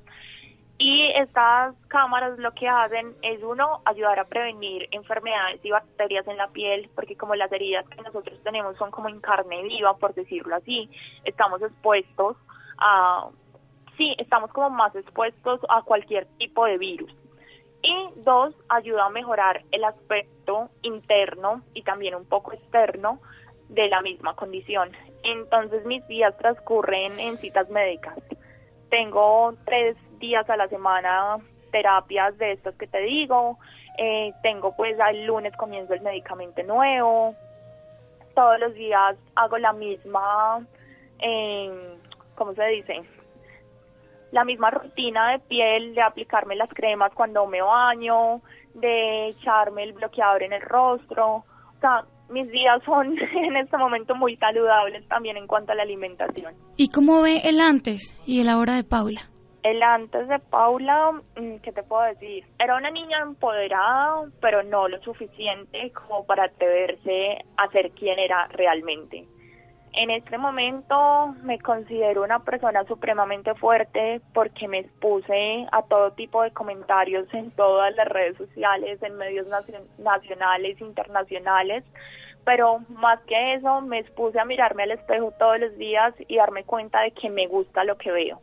Y 0.78 1.10
estas 1.16 1.74
cámaras 1.88 2.38
lo 2.38 2.52
que 2.52 2.68
hacen 2.68 3.16
es 3.22 3.42
uno 3.42 3.82
ayudar 3.86 4.20
a 4.20 4.26
prevenir 4.26 4.90
enfermedades 4.92 5.64
y 5.64 5.72
bacterias 5.72 6.28
en 6.28 6.36
la 6.36 6.50
piel, 6.50 6.90
porque 6.94 7.16
como 7.16 7.34
las 7.36 7.50
heridas 7.54 7.88
que 7.88 8.02
nosotros 8.02 8.38
tenemos 8.44 8.76
son 8.78 8.92
como 8.92 9.08
en 9.08 9.22
carne 9.22 9.64
viva, 9.64 9.96
por 9.98 10.14
decirlo 10.14 10.54
así, 10.54 10.90
estamos 11.24 11.62
expuestos 11.62 12.36
a 12.78 13.30
sí, 13.98 14.16
estamos 14.18 14.52
como 14.52 14.70
más 14.70 14.96
expuestos 14.96 15.60
a 15.70 15.82
cualquier 15.84 16.26
tipo 16.38 16.66
de 16.66 16.78
virus. 16.78 17.12
Y 17.82 18.22
dos, 18.22 18.56
ayuda 18.70 19.06
a 19.06 19.10
mejorar 19.10 19.64
el 19.72 19.84
aspecto 19.84 20.70
interno 20.82 21.62
y 21.74 21.84
también 21.84 22.16
un 22.16 22.26
poco 22.26 22.54
externo 22.54 23.20
de 23.70 23.88
la 23.88 24.02
misma 24.02 24.36
condición. 24.36 24.92
Entonces 25.24 25.86
mis 25.86 26.06
días 26.08 26.36
transcurren 26.38 27.20
en 27.20 27.38
citas 27.40 27.70
médicas. 27.70 28.18
Tengo 28.90 29.54
tres 29.66 29.98
días 30.20 30.50
a 30.50 30.58
la 30.58 30.68
semana 30.68 31.38
terapias 31.72 32.38
de 32.38 32.54
estos 32.54 32.76
que 32.76 32.88
te 32.88 33.00
digo. 33.00 33.58
Eh, 33.98 34.34
tengo 34.42 34.76
pues 34.76 34.98
el 35.10 35.26
lunes 35.26 35.56
comienzo 35.58 35.94
el 35.94 36.02
medicamento 36.02 36.64
nuevo. 36.64 37.36
Todos 38.34 38.60
los 38.60 38.74
días 38.74 39.16
hago 39.36 39.58
la 39.58 39.74
misma, 39.74 40.66
eh, 41.20 41.98
¿cómo 42.36 42.54
se 42.54 42.66
dice? 42.68 43.04
La 44.32 44.44
misma 44.44 44.72
rutina 44.72 45.32
de 45.32 45.40
piel, 45.40 45.96
de 45.96 46.02
aplicarme 46.02 46.56
las 46.56 46.70
cremas 46.70 47.14
cuando 47.14 47.46
me 47.48 47.62
baño, 47.62 48.42
de 48.74 49.30
echarme 49.30 49.84
el 49.84 49.94
bloqueador 49.94 50.44
en 50.44 50.54
el 50.54 50.62
rostro. 50.62 51.38
O 51.38 51.80
sea, 51.80 52.06
mis 52.30 52.50
días 52.52 52.82
son 52.86 53.18
en 53.36 53.58
este 53.58 53.78
momento 53.78 54.16
muy 54.16 54.36
saludables 54.38 55.08
también 55.08 55.38
en 55.38 55.48
cuanto 55.48 55.72
a 55.72 55.76
la 55.76 55.84
alimentación. 55.84 56.54
¿Y 56.78 56.90
cómo 56.90 57.22
ve 57.22 57.42
el 57.46 57.60
antes 57.60 58.18
y 58.26 58.42
el 58.42 58.50
ahora 58.50 58.76
de 58.76 58.84
Paula? 58.84 59.22
El 59.64 59.82
antes 59.82 60.28
de 60.28 60.38
Paula, 60.38 61.12
mm, 61.38 61.56
¿qué 61.64 61.72
te 61.72 61.82
puedo 61.82 62.04
decir? 62.04 62.46
Era 62.60 62.78
una 62.78 62.92
niña 62.92 63.18
empoderada, 63.24 64.30
pero 64.40 64.62
no 64.62 64.88
lo 64.88 65.02
suficiente 65.02 65.92
como 65.92 66.24
para 66.26 66.46
atreverse 66.46 67.40
a 67.58 67.68
ser 67.72 67.92
quien 67.92 68.20
era 68.20 68.48
realmente. 68.50 69.26
En 69.98 70.10
este 70.10 70.38
momento 70.38 71.34
me 71.44 71.58
considero 71.60 72.24
una 72.24 72.40
persona 72.40 72.84
supremamente 72.84 73.56
fuerte 73.56 74.20
porque 74.34 74.68
me 74.68 74.80
expuse 74.80 75.66
a 75.72 75.84
todo 75.84 76.12
tipo 76.12 76.44
de 76.44 76.52
comentarios 76.52 77.34
en 77.34 77.50
todas 77.52 77.96
las 77.96 78.06
redes 78.10 78.36
sociales, 78.36 79.02
en 79.02 79.16
medios 79.16 79.48
nacionales, 79.98 80.82
internacionales, 80.82 81.86
pero 82.44 82.80
más 82.90 83.22
que 83.22 83.54
eso 83.54 83.80
me 83.80 84.00
expuse 84.00 84.38
a 84.38 84.44
mirarme 84.44 84.84
al 84.84 84.92
espejo 84.92 85.32
todos 85.40 85.62
los 85.62 85.78
días 85.78 86.14
y 86.28 86.36
darme 86.36 86.66
cuenta 86.66 87.00
de 87.00 87.12
que 87.12 87.30
me 87.30 87.48
gusta 87.48 87.86
lo 87.86 87.98
que 87.98 88.12
veo 88.12 88.42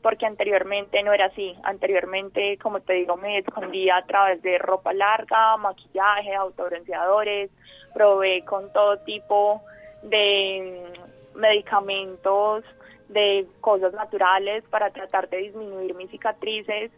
porque 0.00 0.26
anteriormente 0.26 1.02
no 1.02 1.14
era 1.14 1.26
así. 1.26 1.54
Anteriormente, 1.62 2.58
como 2.58 2.80
te 2.80 2.92
digo, 2.92 3.16
me 3.16 3.38
escondía 3.38 3.96
a 3.96 4.04
través 4.04 4.42
de 4.42 4.58
ropa 4.58 4.92
larga, 4.92 5.56
maquillaje, 5.56 6.34
autobronceadores, 6.34 7.50
probé 7.94 8.44
con 8.44 8.70
todo 8.74 8.98
tipo 8.98 9.62
de 10.04 10.92
medicamentos, 11.34 12.64
de 13.08 13.46
cosas 13.60 13.92
naturales 13.92 14.64
para 14.70 14.90
tratar 14.90 15.28
de 15.28 15.38
disminuir 15.38 15.94
mis 15.94 16.10
cicatrices. 16.10 16.90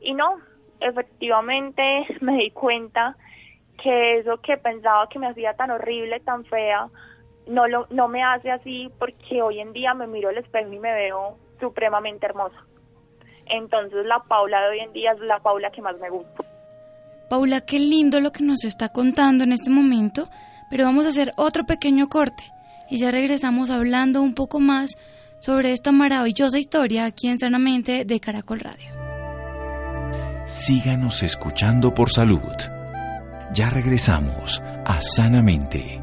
Y 0.00 0.14
no, 0.14 0.36
efectivamente 0.80 1.82
me 2.20 2.36
di 2.36 2.50
cuenta 2.50 3.16
que 3.82 4.18
eso 4.18 4.38
que 4.38 4.56
pensaba 4.56 5.08
que 5.08 5.18
me 5.18 5.28
hacía 5.28 5.54
tan 5.54 5.70
horrible, 5.70 6.20
tan 6.20 6.44
fea, 6.44 6.88
no, 7.46 7.66
lo, 7.66 7.86
no 7.90 8.08
me 8.08 8.22
hace 8.22 8.50
así 8.50 8.90
porque 8.98 9.40
hoy 9.40 9.60
en 9.60 9.72
día 9.72 9.94
me 9.94 10.06
miro 10.06 10.28
al 10.28 10.38
espejo 10.38 10.72
y 10.72 10.78
me 10.78 10.92
veo 10.92 11.38
supremamente 11.60 12.26
hermosa. 12.26 12.56
Entonces 13.46 14.04
la 14.04 14.20
Paula 14.20 14.60
de 14.62 14.68
hoy 14.70 14.80
en 14.80 14.92
día 14.92 15.12
es 15.12 15.20
la 15.20 15.38
Paula 15.38 15.70
que 15.70 15.80
más 15.80 15.98
me 15.98 16.10
gusta. 16.10 16.44
Paula, 17.30 17.60
qué 17.60 17.78
lindo 17.78 18.20
lo 18.20 18.32
que 18.32 18.42
nos 18.42 18.64
está 18.64 18.90
contando 18.90 19.44
en 19.44 19.52
este 19.52 19.70
momento, 19.70 20.28
pero 20.70 20.84
vamos 20.84 21.06
a 21.06 21.10
hacer 21.10 21.32
otro 21.36 21.64
pequeño 21.64 22.08
corte 22.08 22.44
y 22.88 22.98
ya 22.98 23.10
regresamos 23.10 23.70
hablando 23.70 24.22
un 24.22 24.34
poco 24.34 24.60
más 24.60 24.96
sobre 25.40 25.72
esta 25.72 25.92
maravillosa 25.92 26.58
historia 26.58 27.04
aquí 27.04 27.28
en 27.28 27.38
Sanamente 27.38 28.04
de 28.04 28.20
Caracol 28.20 28.60
Radio. 28.60 28.98
Síganos 30.46 31.22
escuchando 31.22 31.92
por 31.92 32.10
salud. 32.10 32.40
Ya 33.52 33.70
regresamos 33.70 34.62
a 34.84 35.00
Sanamente. 35.00 36.00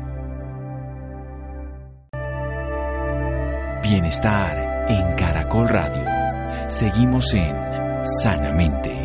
Bienestar 3.81 4.87
en 4.89 5.15
Caracol 5.15 5.67
Radio. 5.69 6.69
Seguimos 6.69 7.33
en 7.33 7.55
Sanamente. 8.03 9.04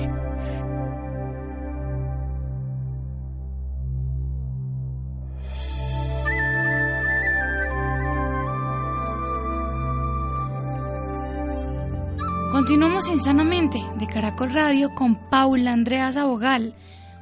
Continuamos 12.61 13.09
insanamente 13.09 13.83
de 13.99 14.07
Caracol 14.07 14.53
Radio 14.53 14.95
con 14.95 15.31
Paula 15.31 15.73
Andrea 15.73 16.09
Abogal, 16.09 16.77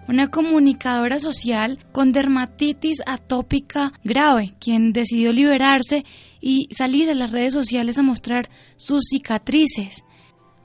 una 0.09 0.33
comunicadora 0.33 1.21
social 1.21 1.79
con 1.93 2.11
dermatitis 2.11 3.03
atópica 3.07 3.93
grave, 4.03 4.57
quien 4.59 4.93
decidió 4.93 5.31
liberarse 5.33 6.05
y 6.41 6.69
salir 6.77 7.09
a 7.09 7.15
las 7.15 7.31
redes 7.31 7.55
sociales 7.55 7.97
a 7.99 8.03
mostrar 8.03 8.51
sus 8.77 9.05
cicatrices. 9.09 10.03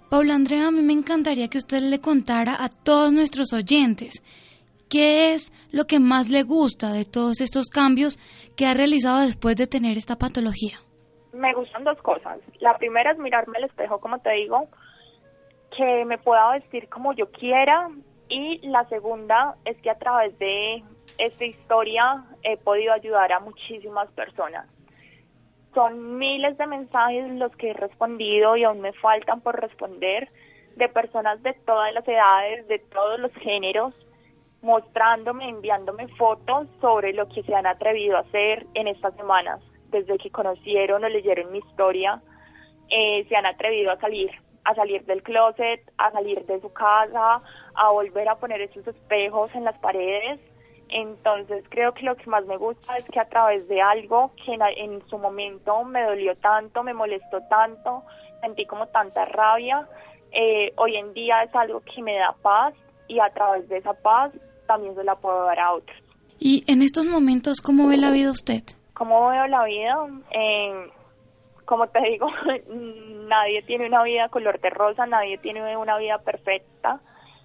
Paula 0.09 0.33
Andrea, 0.33 0.69
a 0.69 0.71
mí 0.71 0.81
me 0.81 0.93
encantaría 0.93 1.49
que 1.49 1.59
usted 1.59 1.83
le 1.83 2.01
contara 2.01 2.57
a 2.59 2.67
todos 2.67 3.13
nuestros 3.13 3.53
oyentes 3.53 4.23
qué 4.89 5.35
es 5.35 5.53
lo 5.69 5.85
que 5.85 5.99
más 5.99 6.31
le 6.31 6.41
gusta 6.41 6.91
de 6.91 7.05
todos 7.05 7.41
estos 7.41 7.67
cambios 7.67 8.17
que 8.55 8.65
ha 8.65 8.73
realizado 8.73 9.19
después 9.19 9.55
de 9.55 9.67
tener 9.67 9.99
esta 9.99 10.17
patología 10.17 10.81
me 11.33 11.53
gustan 11.53 11.83
dos 11.83 11.99
cosas. 12.01 12.39
La 12.59 12.77
primera 12.77 13.11
es 13.11 13.17
mirarme 13.17 13.57
al 13.57 13.65
espejo, 13.65 13.99
como 13.99 14.19
te 14.19 14.31
digo, 14.31 14.67
que 15.75 16.05
me 16.05 16.17
pueda 16.17 16.51
vestir 16.51 16.87
como 16.89 17.13
yo 17.13 17.29
quiera. 17.31 17.89
Y 18.29 18.65
la 18.67 18.85
segunda 18.85 19.55
es 19.65 19.75
que 19.81 19.89
a 19.89 19.97
través 19.97 20.37
de 20.39 20.83
esta 21.17 21.45
historia 21.45 22.23
he 22.43 22.57
podido 22.57 22.93
ayudar 22.93 23.31
a 23.31 23.39
muchísimas 23.39 24.09
personas. 24.11 24.67
Son 25.73 26.17
miles 26.17 26.57
de 26.57 26.67
mensajes 26.67 27.31
los 27.33 27.51
que 27.55 27.71
he 27.71 27.73
respondido 27.73 28.55
y 28.55 28.63
aún 28.63 28.81
me 28.81 28.93
faltan 28.93 29.41
por 29.41 29.59
responder 29.59 30.29
de 30.75 30.87
personas 30.87 31.41
de 31.41 31.53
todas 31.65 31.93
las 31.93 32.07
edades, 32.07 32.67
de 32.67 32.79
todos 32.79 33.19
los 33.19 33.33
géneros, 33.33 33.93
mostrándome, 34.61 35.49
enviándome 35.49 36.07
fotos 36.09 36.67
sobre 36.79 37.13
lo 37.13 37.27
que 37.27 37.43
se 37.43 37.53
han 37.53 37.65
atrevido 37.65 38.17
a 38.17 38.21
hacer 38.21 38.65
en 38.75 38.87
estas 38.87 39.15
semanas 39.15 39.61
desde 39.93 40.17
que 40.17 40.29
conocieron 40.29 41.03
o 41.03 41.09
leyeron 41.09 41.51
mi 41.51 41.59
historia, 41.59 42.21
eh, 42.89 43.25
se 43.29 43.35
han 43.35 43.45
atrevido 43.45 43.91
a 43.91 43.99
salir, 43.99 44.31
a 44.65 44.75
salir 44.75 45.05
del 45.05 45.23
closet, 45.23 45.81
a 45.97 46.11
salir 46.11 46.45
de 46.45 46.59
su 46.59 46.73
casa, 46.73 47.41
a 47.75 47.91
volver 47.91 48.27
a 48.27 48.35
poner 48.35 48.59
esos 48.61 48.85
espejos 48.85 49.53
en 49.55 49.63
las 49.63 49.77
paredes. 49.79 50.39
Entonces 50.89 51.63
creo 51.69 51.93
que 51.93 52.03
lo 52.03 52.15
que 52.15 52.29
más 52.29 52.45
me 52.45 52.57
gusta 52.57 52.97
es 52.97 53.05
que 53.05 53.19
a 53.19 53.29
través 53.29 53.67
de 53.67 53.81
algo 53.81 54.31
que 54.43 54.53
en, 54.77 55.01
su 55.07 55.17
momento 55.17 55.83
me 55.85 56.03
dolió 56.03 56.35
tanto, 56.35 56.83
me 56.83 56.93
molestó 56.93 57.39
tanto, 57.49 58.03
sentí 58.41 58.65
como 58.65 58.87
tanta 58.87 59.25
rabia, 59.25 59.87
eh, 60.31 60.73
hoy 60.75 60.97
en 60.97 61.13
día 61.13 61.43
es 61.43 61.55
algo 61.55 61.81
que 61.81 62.01
me 62.01 62.15
da 62.15 62.35
paz 62.41 62.73
y 63.07 63.19
a 63.19 63.29
través 63.29 63.67
de 63.69 63.77
esa 63.77 63.93
paz 63.93 64.33
también 64.67 64.95
se 64.95 65.03
la 65.03 65.15
puedo 65.15 65.45
dar 65.45 65.59
a 65.59 65.73
otros. 65.73 65.97
¿Y 66.39 66.63
en 66.67 66.81
estos 66.81 67.05
momentos 67.05 67.61
cómo 67.61 67.87
ve 67.87 67.97
la 67.97 68.11
vida 68.11 68.29
usted? 68.31 68.63
¿Cómo 68.93 69.29
veo 69.29 69.47
la 69.47 69.63
vida? 69.63 69.95
Eh, 70.31 70.89
como 71.65 71.87
te 71.87 71.99
digo, 72.01 72.27
nadie 72.67 73.63
tiene 73.63 73.87
una 73.87 74.03
vida 74.03 74.29
color 74.29 74.59
de 74.59 74.69
rosa, 74.69 75.05
nadie 75.05 75.37
tiene 75.37 75.75
una 75.77 75.97
vida 75.97 76.19
perfecta, 76.19 76.99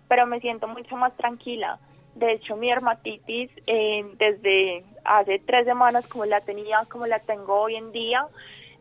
pero 0.09 0.27
me 0.27 0.41
siento 0.41 0.69
mucho 0.69 0.97
más 0.97 1.17
tranquila. 1.17 1.79
De 2.15 2.33
hecho, 2.33 2.57
mi 2.57 2.69
dermatitis 2.69 3.51
eh, 3.67 4.05
desde 4.19 4.85
hace 5.05 5.39
tres 5.47 5.65
semanas, 5.65 6.07
como 6.09 6.25
la 6.25 6.41
tenía, 6.41 6.85
como 6.91 7.07
la 7.07 7.21
tengo 7.21 7.61
hoy 7.61 7.77
en 7.77 7.93
día, 7.93 8.27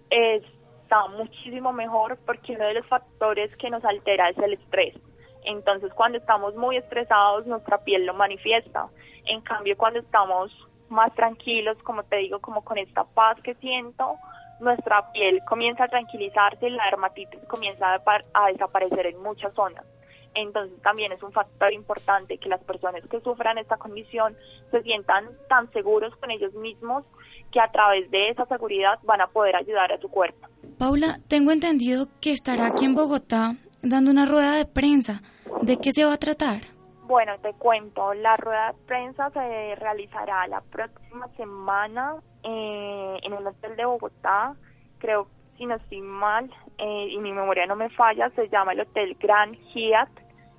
está 0.09 1.07
muchísimo 1.07 1.71
mejor 1.73 2.17
porque 2.25 2.53
uno 2.53 2.65
de 2.65 2.75
los 2.75 2.87
factores 2.87 3.55
que 3.57 3.69
nos 3.69 3.83
altera 3.85 4.29
es 4.29 4.37
el 4.39 4.53
estrés. 4.53 4.95
Entonces, 5.43 5.93
cuando 5.93 6.17
estamos 6.17 6.55
muy 6.55 6.77
estresados, 6.77 7.45
nuestra 7.45 7.77
piel 7.83 8.05
lo 8.05 8.13
manifiesta. 8.13 8.87
En 9.25 9.41
cambio, 9.41 9.77
cuando 9.77 9.99
estamos 9.99 10.51
más 10.89 11.13
tranquilos, 11.13 11.77
como 11.83 12.03
te 12.03 12.17
digo, 12.17 12.39
como 12.39 12.63
con 12.63 12.77
esta 12.77 13.03
paz 13.03 13.37
que 13.43 13.55
siento, 13.55 14.17
nuestra 14.59 15.11
piel 15.11 15.41
comienza 15.47 15.85
a 15.85 15.87
tranquilizarse 15.87 16.67
y 16.67 16.71
la 16.71 16.85
dermatitis 16.85 17.39
comienza 17.47 17.93
a, 17.93 18.51
desaparecer 18.51 19.07
en 19.07 19.21
muchas 19.21 19.53
zonas. 19.53 19.85
Entonces 20.33 20.79
también 20.81 21.11
es 21.11 21.23
un 21.23 21.31
factor 21.31 21.73
importante 21.73 22.37
que 22.37 22.49
las 22.49 22.63
personas 22.63 23.03
que 23.09 23.19
sufran 23.21 23.57
esta 23.57 23.77
condición 23.77 24.35
se 24.71 24.83
sientan 24.83 25.25
tan 25.49 25.71
seguros 25.71 26.15
con 26.17 26.29
ellos 26.29 26.53
mismos 26.53 27.05
que 27.51 27.59
a 27.59 27.71
través 27.71 28.09
de 28.11 28.29
esa 28.29 28.45
seguridad 28.45 28.99
van 29.03 29.21
a 29.21 29.27
poder 29.27 29.55
ayudar 29.55 29.91
a 29.91 29.99
su 29.99 30.09
cuerpo. 30.09 30.47
Paula, 30.77 31.17
tengo 31.27 31.51
entendido 31.51 32.07
que 32.21 32.31
estará 32.31 32.67
aquí 32.67 32.85
en 32.85 32.93
Bogotá 32.93 33.55
dando 33.81 34.11
una 34.11 34.25
rueda 34.25 34.55
de 34.55 34.65
prensa. 34.65 35.21
¿De 35.61 35.77
qué 35.77 35.91
se 35.91 36.05
va 36.05 36.13
a 36.13 36.17
tratar? 36.17 36.76
Bueno, 37.07 37.37
te 37.39 37.53
cuento, 37.53 38.13
la 38.13 38.35
rueda 38.35 38.73
de 38.73 38.79
prensa 38.85 39.29
se 39.29 39.75
realizará 39.75 40.45
la 40.47 40.59
próxima 40.59 41.29
semana 41.37 42.17
eh, 42.43 43.17
en 43.23 43.31
un 43.31 43.47
hotel 43.47 43.77
de 43.77 43.85
Bogotá, 43.85 44.55
creo, 44.97 45.29
si 45.57 45.65
no 45.65 45.75
estoy 45.75 46.01
mal, 46.01 46.51
eh, 46.77 47.07
y 47.09 47.17
mi 47.19 47.31
memoria 47.31 47.65
no 47.65 47.77
me 47.77 47.89
falla, 47.91 48.29
se 48.31 48.49
llama 48.49 48.73
el 48.73 48.81
Hotel 48.81 49.15
Grand 49.21 49.55
Hyatt, 49.73 50.09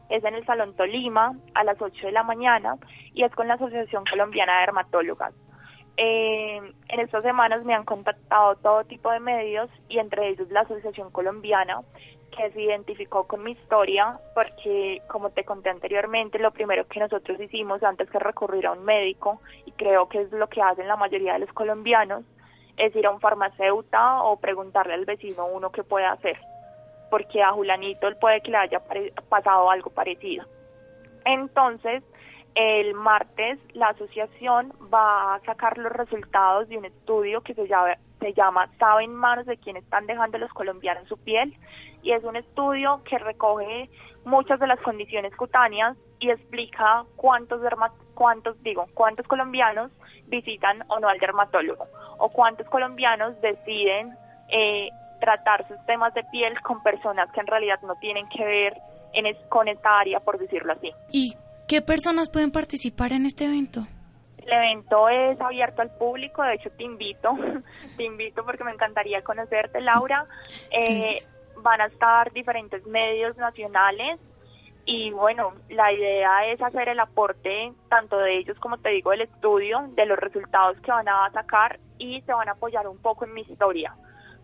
es 0.09 0.25
en 0.25 0.35
el 0.37 0.47
Salón 0.47 0.75
Tolima 0.75 1.37
a 1.53 1.65
las 1.65 1.79
8 1.83 2.07
de 2.07 2.13
la 2.13 2.23
mañana 2.23 2.77
y 3.13 3.25
es 3.25 3.35
con 3.35 3.47
la 3.47 3.55
Asociación 3.55 4.05
Colombiana 4.11 4.55
de 4.55 4.61
Dermatólogas. 4.61 5.35
Eh, 5.99 6.57
en 6.89 7.01
estas 7.01 7.25
semanas 7.25 7.63
me 7.67 7.75
han 7.75 7.85
contactado 7.85 8.57
todo 8.57 8.85
tipo 8.85 9.11
de 9.11 9.21
medios 9.21 9.69
y 9.91 9.99
entre 9.99 10.31
ellos 10.31 10.49
la 10.51 10.61
Asociación 10.61 11.11
Colombiana 11.11 11.83
que 12.37 12.51
se 12.51 12.63
identificó 12.63 13.27
con 13.27 13.43
mi 13.43 13.53
historia 13.53 14.19
porque, 14.35 15.03
como 15.09 15.31
te 15.31 15.45
conté 15.45 15.71
anteriormente, 15.71 16.39
lo 16.39 16.51
primero 16.51 16.87
que 16.87 17.01
nosotros 17.01 17.41
hicimos 17.41 17.83
antes 17.83 18.11
que 18.11 18.19
recurrir 18.19 18.67
a 18.67 18.73
un 18.73 18.85
médico, 18.85 19.41
y 19.67 19.73
creo 19.73 20.09
que 20.09 20.23
es 20.23 20.33
lo 20.33 20.49
que 20.49 20.63
hacen 20.63 20.89
la 20.89 20.97
mayoría 20.97 21.35
de 21.35 21.41
los 21.41 21.53
colombianos, 21.53 22.25
es 22.77 22.95
ir 22.95 23.07
a 23.07 23.11
un 23.11 23.21
farmacéutico 23.21 23.99
o 24.23 24.39
preguntarle 24.39 24.95
al 24.95 25.05
vecino 25.05 25.47
uno 25.47 25.71
qué 25.71 25.83
puede 25.83 26.07
hacer, 26.07 26.39
porque 27.11 27.43
a 27.43 27.53
Julanito 27.53 28.07
él 28.07 28.17
puede 28.21 28.41
que 28.41 28.51
le 28.51 28.59
haya 28.59 28.81
pasado 29.29 29.71
algo 29.71 29.91
parecido. 29.91 30.45
Entonces, 31.25 32.03
el 32.59 32.95
martes 32.95 33.61
la 33.73 33.91
asociación 33.91 34.73
va 34.93 35.37
a 35.37 35.41
sacar 35.41 35.79
los 35.79 35.93
resultados 35.93 36.69
de 36.69 36.77
un 36.77 36.87
estudio 36.87 37.41
que 37.43 37.55
se 37.55 37.69
llama, 37.69 37.95
se 38.19 38.33
llama 38.33 38.69
¿Saben 38.81 39.15
manos 39.15 39.47
de 39.47 39.59
quién 39.59 39.77
están 39.77 40.07
dejando 40.07 40.39
los 40.39 40.53
colombianos 40.53 41.07
su 41.07 41.17
piel? 41.19 41.55
y 42.03 42.13
es 42.13 42.25
un 42.25 42.37
estudio 42.37 43.01
que 43.05 43.19
recoge 43.19 43.89
muchas 44.25 44.59
de 44.61 44.67
las 44.67 44.81
condiciones 44.81 45.35
cutáneas 45.37 45.97
y 46.19 46.31
explica 46.31 47.05
cuántos 47.17 47.61
cuántos 48.15 48.61
digo 48.63 48.87
cuántos 48.95 49.27
colombianos 49.27 49.93
visitan 50.27 50.85
o 50.89 50.99
no 50.99 51.09
al 51.09 51.19
dermatólogo 51.19 51.87
o 52.19 52.29
cuántos 52.31 52.67
colombianos 52.69 53.41
deciden 53.41 54.17
eh, 54.49 54.89
tratar 55.21 55.67
sus 55.69 55.77
temas 55.87 56.13
de 56.15 56.25
piel 56.25 56.61
con 56.63 56.83
personas 56.83 57.31
que 57.33 57.41
en 57.41 57.47
realidad 57.47 57.81
no 57.83 57.95
tienen 57.97 58.29
que 58.29 58.45
ver 58.45 58.77
en 59.13 59.27
con 59.49 59.69
esta 59.69 59.99
área 59.99 60.21
por 60.21 60.39
decirlo 60.39 60.73
así. 60.73 60.93
¿Y 61.13 61.35
qué 61.69 61.83
personas 61.83 62.31
pueden 62.31 62.51
participar 62.51 63.13
en 63.13 63.27
este 63.27 63.45
evento? 63.45 63.87
El 64.39 64.53
evento 64.53 65.09
es 65.11 65.39
abierto 65.41 65.83
al 65.83 65.91
público, 65.91 66.43
de 66.43 66.55
hecho 66.55 66.71
te 66.71 66.83
invito, 66.83 67.37
te 67.97 68.05
invito 68.05 68.45
porque 68.45 68.65
me 68.65 68.73
encantaría 68.73 69.23
conocerte, 69.23 69.81
Laura. 69.81 70.27
Eh, 70.71 71.19
van 71.63 71.81
a 71.81 71.87
estar 71.87 72.33
diferentes 72.33 72.85
medios 72.87 73.37
nacionales 73.37 74.19
y 74.87 75.11
bueno, 75.11 75.53
la 75.69 75.93
idea 75.93 76.47
es 76.47 76.63
hacer 76.63 76.89
el 76.89 76.99
aporte 76.99 77.73
tanto 77.91 78.17
de 78.17 78.39
ellos 78.39 78.59
como 78.59 78.79
te 78.79 78.89
digo 78.89 79.11
del 79.11 79.23
estudio, 79.23 79.87
de 79.95 80.07
los 80.07 80.19
resultados 80.19 80.81
que 80.81 80.91
van 80.91 81.09
a 81.09 81.31
sacar 81.33 81.79
y 81.99 82.23
se 82.23 82.33
van 82.33 82.49
a 82.49 82.53
apoyar 82.53 82.89
un 82.89 82.97
poco 82.97 83.27
en 83.27 83.35
mi 83.35 83.43
historia, 83.43 83.95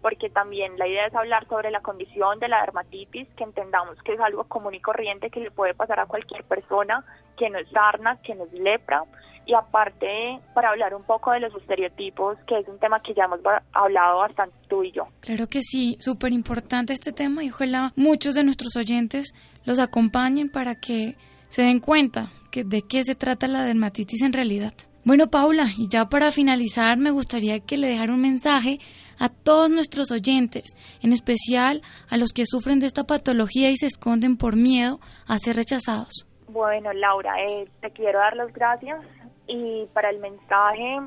porque 0.04 0.28
también 0.28 0.76
la 0.76 0.86
idea 0.86 1.06
es 1.06 1.14
hablar 1.14 1.48
sobre 1.48 1.70
la 1.70 1.80
condición 1.80 2.38
de 2.38 2.46
la 2.46 2.60
dermatitis, 2.60 3.26
que 3.38 3.44
entendamos 3.44 3.96
que 4.02 4.12
es 4.12 4.20
algo 4.20 4.44
común 4.44 4.74
y 4.74 4.80
corriente 4.80 5.30
que 5.30 5.40
le 5.40 5.50
puede 5.50 5.72
pasar 5.72 5.98
a 5.98 6.04
cualquier 6.04 6.44
persona, 6.44 7.02
que 7.38 7.48
no 7.48 7.58
es 7.58 7.66
sarna, 7.70 8.18
que 8.22 8.34
no 8.34 8.44
es 8.44 8.52
lepra, 8.52 9.02
y 9.46 9.54
aparte 9.54 10.40
para 10.52 10.68
hablar 10.68 10.94
un 10.94 11.04
poco 11.04 11.32
de 11.32 11.40
los 11.40 11.54
estereotipos, 11.54 12.36
que 12.46 12.58
es 12.58 12.68
un 12.68 12.78
tema 12.78 13.00
que 13.00 13.14
ya 13.14 13.24
hemos 13.24 13.40
hablado 13.72 14.18
bastante 14.18 14.54
tú 14.68 14.84
y 14.84 14.92
yo. 14.92 15.08
Claro 15.20 15.46
que 15.46 15.62
sí, 15.62 15.96
súper 16.00 16.34
importante 16.34 16.92
este 16.92 17.12
tema 17.12 17.42
y 17.42 17.48
ojalá 17.48 17.94
muchos 17.96 18.34
de 18.34 18.44
nuestros 18.44 18.76
oyentes 18.76 19.32
los 19.64 19.78
acompañen 19.78 20.50
para 20.50 20.74
que 20.74 21.16
se 21.48 21.62
den 21.62 21.80
cuenta 21.80 22.28
que 22.50 22.62
de 22.62 22.82
qué 22.82 23.04
se 23.04 23.14
trata 23.14 23.46
la 23.46 23.64
dermatitis 23.64 24.20
en 24.20 24.34
realidad. 24.34 24.74
Bueno, 25.06 25.26
Paula, 25.26 25.66
y 25.76 25.86
ya 25.88 26.06
para 26.06 26.32
finalizar 26.32 26.96
me 26.96 27.10
gustaría 27.10 27.60
que 27.60 27.76
le 27.76 27.88
dejara 27.88 28.14
un 28.14 28.22
mensaje 28.22 28.78
a 29.20 29.28
todos 29.28 29.68
nuestros 29.68 30.10
oyentes, 30.10 30.64
en 31.02 31.12
especial 31.12 31.82
a 32.08 32.16
los 32.16 32.32
que 32.32 32.46
sufren 32.46 32.80
de 32.80 32.86
esta 32.86 33.04
patología 33.04 33.68
y 33.68 33.76
se 33.76 33.84
esconden 33.84 34.38
por 34.38 34.56
miedo 34.56 35.00
a 35.28 35.36
ser 35.36 35.56
rechazados. 35.56 36.26
Bueno, 36.48 36.90
Laura, 36.94 37.34
eh, 37.46 37.68
te 37.82 37.90
quiero 37.90 38.18
dar 38.18 38.34
las 38.34 38.50
gracias 38.54 38.98
y 39.46 39.84
para 39.92 40.08
el 40.08 40.20
mensaje, 40.20 41.00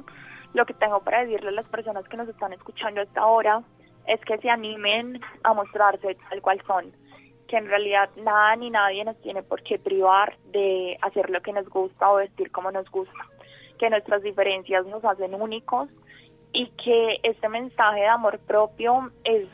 lo 0.54 0.66
que 0.68 0.76
tengo 0.76 1.00
para 1.00 1.26
decirle 1.26 1.50
a 1.50 1.54
las 1.54 1.68
personas 1.68 2.08
que 2.08 2.18
nos 2.18 2.30
están 2.30 2.54
escuchando 2.54 3.02
hasta 3.02 3.22
ahora 3.22 3.64
es 4.06 4.22
que 4.26 4.38
se 4.38 4.50
animen 4.52 5.20
a 5.42 5.56
mostrarse 5.56 6.16
tal 6.30 6.42
cual 6.44 6.62
son, 6.68 6.94
que 7.48 7.58
en 7.58 7.66
realidad 7.66 8.12
nada 8.18 8.56
ni 8.58 8.70
nadie 8.70 9.04
nos 9.04 9.20
tiene 9.24 9.42
por 9.42 9.64
qué 9.64 9.80
privar 9.80 10.38
de 10.52 10.98
hacer 11.02 11.32
lo 11.32 11.42
que 11.42 11.52
nos 11.52 11.68
gusta 11.68 12.12
o 12.12 12.18
vestir 12.18 12.52
como 12.52 12.72
nos 12.72 12.88
gusta, 12.92 13.26
que 13.78 13.90
nuestras 13.90 14.22
diferencias 14.22 14.86
nos 14.86 15.04
hacen 15.06 15.34
únicos 15.34 15.90
y 16.54 16.68
que 16.84 17.18
este 17.24 17.50
mensaje 17.50 18.02
de 18.02 18.08
amor 18.08 18.40
propio 18.40 19.12
es 19.24 19.48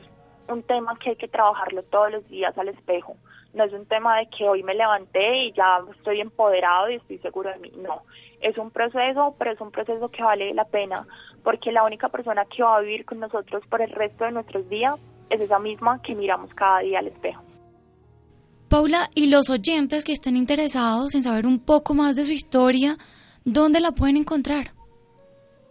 un 0.47 0.63
tema 0.63 0.97
que 0.99 1.11
hay 1.11 1.15
que 1.15 1.27
trabajarlo 1.27 1.83
todos 1.83 2.11
los 2.11 2.27
días 2.29 2.57
al 2.57 2.69
espejo 2.69 3.15
no 3.53 3.63
es 3.63 3.73
un 3.73 3.85
tema 3.85 4.17
de 4.17 4.27
que 4.35 4.47
hoy 4.47 4.63
me 4.63 4.73
levanté 4.73 5.45
y 5.45 5.53
ya 5.53 5.79
estoy 5.95 6.21
empoderado 6.21 6.89
y 6.89 6.95
estoy 6.95 7.19
seguro 7.19 7.51
de 7.51 7.59
mí, 7.59 7.71
no, 7.77 8.01
es 8.41 8.57
un 8.57 8.71
proceso, 8.71 9.35
pero 9.37 9.51
es 9.51 9.61
un 9.61 9.71
proceso 9.71 10.09
que 10.09 10.23
vale 10.23 10.53
la 10.53 10.65
pena, 10.65 11.07
porque 11.43 11.71
la 11.71 11.83
única 11.83 12.09
persona 12.09 12.45
que 12.45 12.63
va 12.63 12.77
a 12.77 12.81
vivir 12.81 13.05
con 13.05 13.19
nosotros 13.19 13.63
por 13.69 13.81
el 13.81 13.91
resto 13.91 14.25
de 14.25 14.31
nuestros 14.31 14.67
días 14.69 14.95
es 15.29 15.39
esa 15.39 15.59
misma 15.59 16.01
que 16.01 16.15
miramos 16.15 16.53
cada 16.53 16.79
día 16.79 16.99
al 16.99 17.07
espejo. 17.07 17.43
Paula, 18.69 19.09
y 19.13 19.29
los 19.29 19.51
oyentes 19.51 20.03
que 20.03 20.13
estén 20.13 20.35
interesados 20.35 21.13
en 21.13 21.21
saber 21.21 21.45
un 21.45 21.59
poco 21.59 21.93
más 21.93 22.15
de 22.15 22.23
su 22.23 22.31
historia, 22.31 22.97
¿dónde 23.45 23.79
la 23.79 23.91
pueden 23.91 24.17
encontrar? 24.17 24.65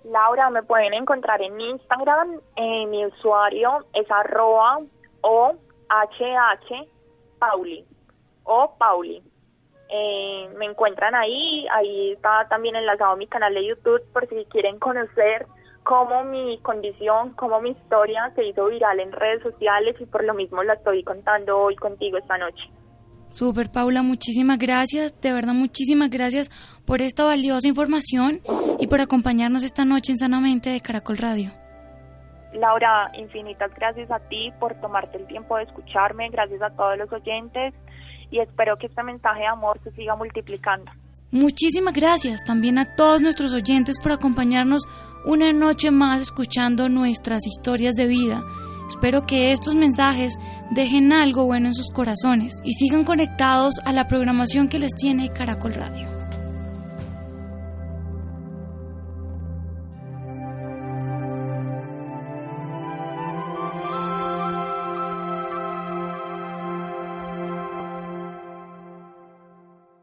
Laura, 0.05 0.51
me 0.51 0.63
pueden 0.63 0.95
encontrar 0.95 1.41
en 1.43 1.61
Instagram, 1.61 2.41
eh, 2.57 2.87
mi 2.87 3.07
usuario 3.07 3.87
es 3.93 4.11
arroba 4.11 4.81
o 5.21 5.53
hh 5.89 6.89
Pauli 7.39 7.85
o 8.45 8.75
Pauli. 8.79 9.23
Eh, 9.89 10.49
me 10.57 10.67
encuentran 10.67 11.15
ahí, 11.15 11.67
ahí 11.71 12.13
está 12.13 12.49
también 12.49 12.77
enlazado 12.77 13.17
mi 13.17 13.27
canal 13.27 13.53
de 13.55 13.67
YouTube 13.67 14.03
por 14.13 14.27
si 14.29 14.45
quieren 14.47 14.79
conocer 14.79 15.47
cómo 15.85 16.25
mi 16.25 16.59
condición, 16.63 17.35
cómo 17.35 17.61
mi 17.61 17.71
historia 17.71 18.33
se 18.35 18.45
hizo 18.45 18.67
viral 18.67 19.01
en 19.01 19.13
redes 19.13 19.43
sociales 19.43 19.97
y 20.01 20.07
por 20.07 20.25
lo 20.25 20.35
mismo 20.35 20.63
la 20.63 20.75
estoy 20.75 21.05
contando 21.05 21.59
hoy 21.59 21.77
contigo 21.77 22.17
esta 22.19 22.39
noche. 22.39 22.71
Super 23.33 23.71
Paula, 23.71 24.03
muchísimas 24.03 24.59
gracias, 24.59 25.19
de 25.21 25.33
verdad 25.33 25.55
muchísimas 25.55 26.11
gracias 26.11 26.51
por 26.85 27.01
esta 27.01 27.25
valiosa 27.25 27.67
información 27.67 28.41
y 28.79 28.87
por 28.87 29.01
acompañarnos 29.01 29.65
esta 29.65 29.85
noche 29.85 30.13
en 30.13 30.19
Sanamente 30.19 30.71
de 30.71 30.81
Caracol 30.81 31.17
Radio. 31.17 31.51
Laura, 32.53 33.11
infinitas 33.15 33.75
gracias 33.75 34.11
a 34.11 34.19
ti 34.29 34.53
por 34.61 34.75
tomarte 34.81 35.17
el 35.17 35.27
tiempo 35.27 35.57
de 35.57 35.65
escucharme, 35.65 36.29
gracias 36.29 36.61
a 36.61 36.71
todos 36.71 36.99
los 36.99 37.11
oyentes 37.11 37.73
y 38.31 38.41
espero 38.41 38.77
que 38.77 38.87
este 38.87 39.03
mensaje 39.03 39.41
de 39.41 39.47
amor 39.47 39.81
se 39.83 39.91
siga 39.93 40.15
multiplicando. 40.15 40.91
Muchísimas 41.31 41.95
gracias 41.95 42.45
también 42.45 42.77
a 42.77 42.95
todos 42.95 43.23
nuestros 43.23 43.55
oyentes 43.55 43.99
por 43.99 44.13
acompañarnos 44.13 44.83
una 45.25 45.51
noche 45.55 45.91
más 45.91 46.21
escuchando 46.21 46.91
nuestras 46.91 47.47
historias 47.47 47.95
de 47.95 48.07
vida. 48.07 48.43
Espero 48.89 49.25
que 49.25 49.53
estos 49.53 49.75
mensajes 49.75 50.39
dejen 50.75 51.13
algo 51.13 51.45
bueno 51.45 51.69
en 51.69 51.75
sus 51.75 51.91
corazones 51.91 52.55
y 52.65 52.73
sigan 52.73 53.05
conectados 53.05 53.75
a 53.85 53.93
la 53.93 54.07
programación 54.07 54.69
que 54.69 54.79
les 54.79 54.93
tiene 54.93 55.31
Caracol 55.31 55.75
Radio. 55.75 56.22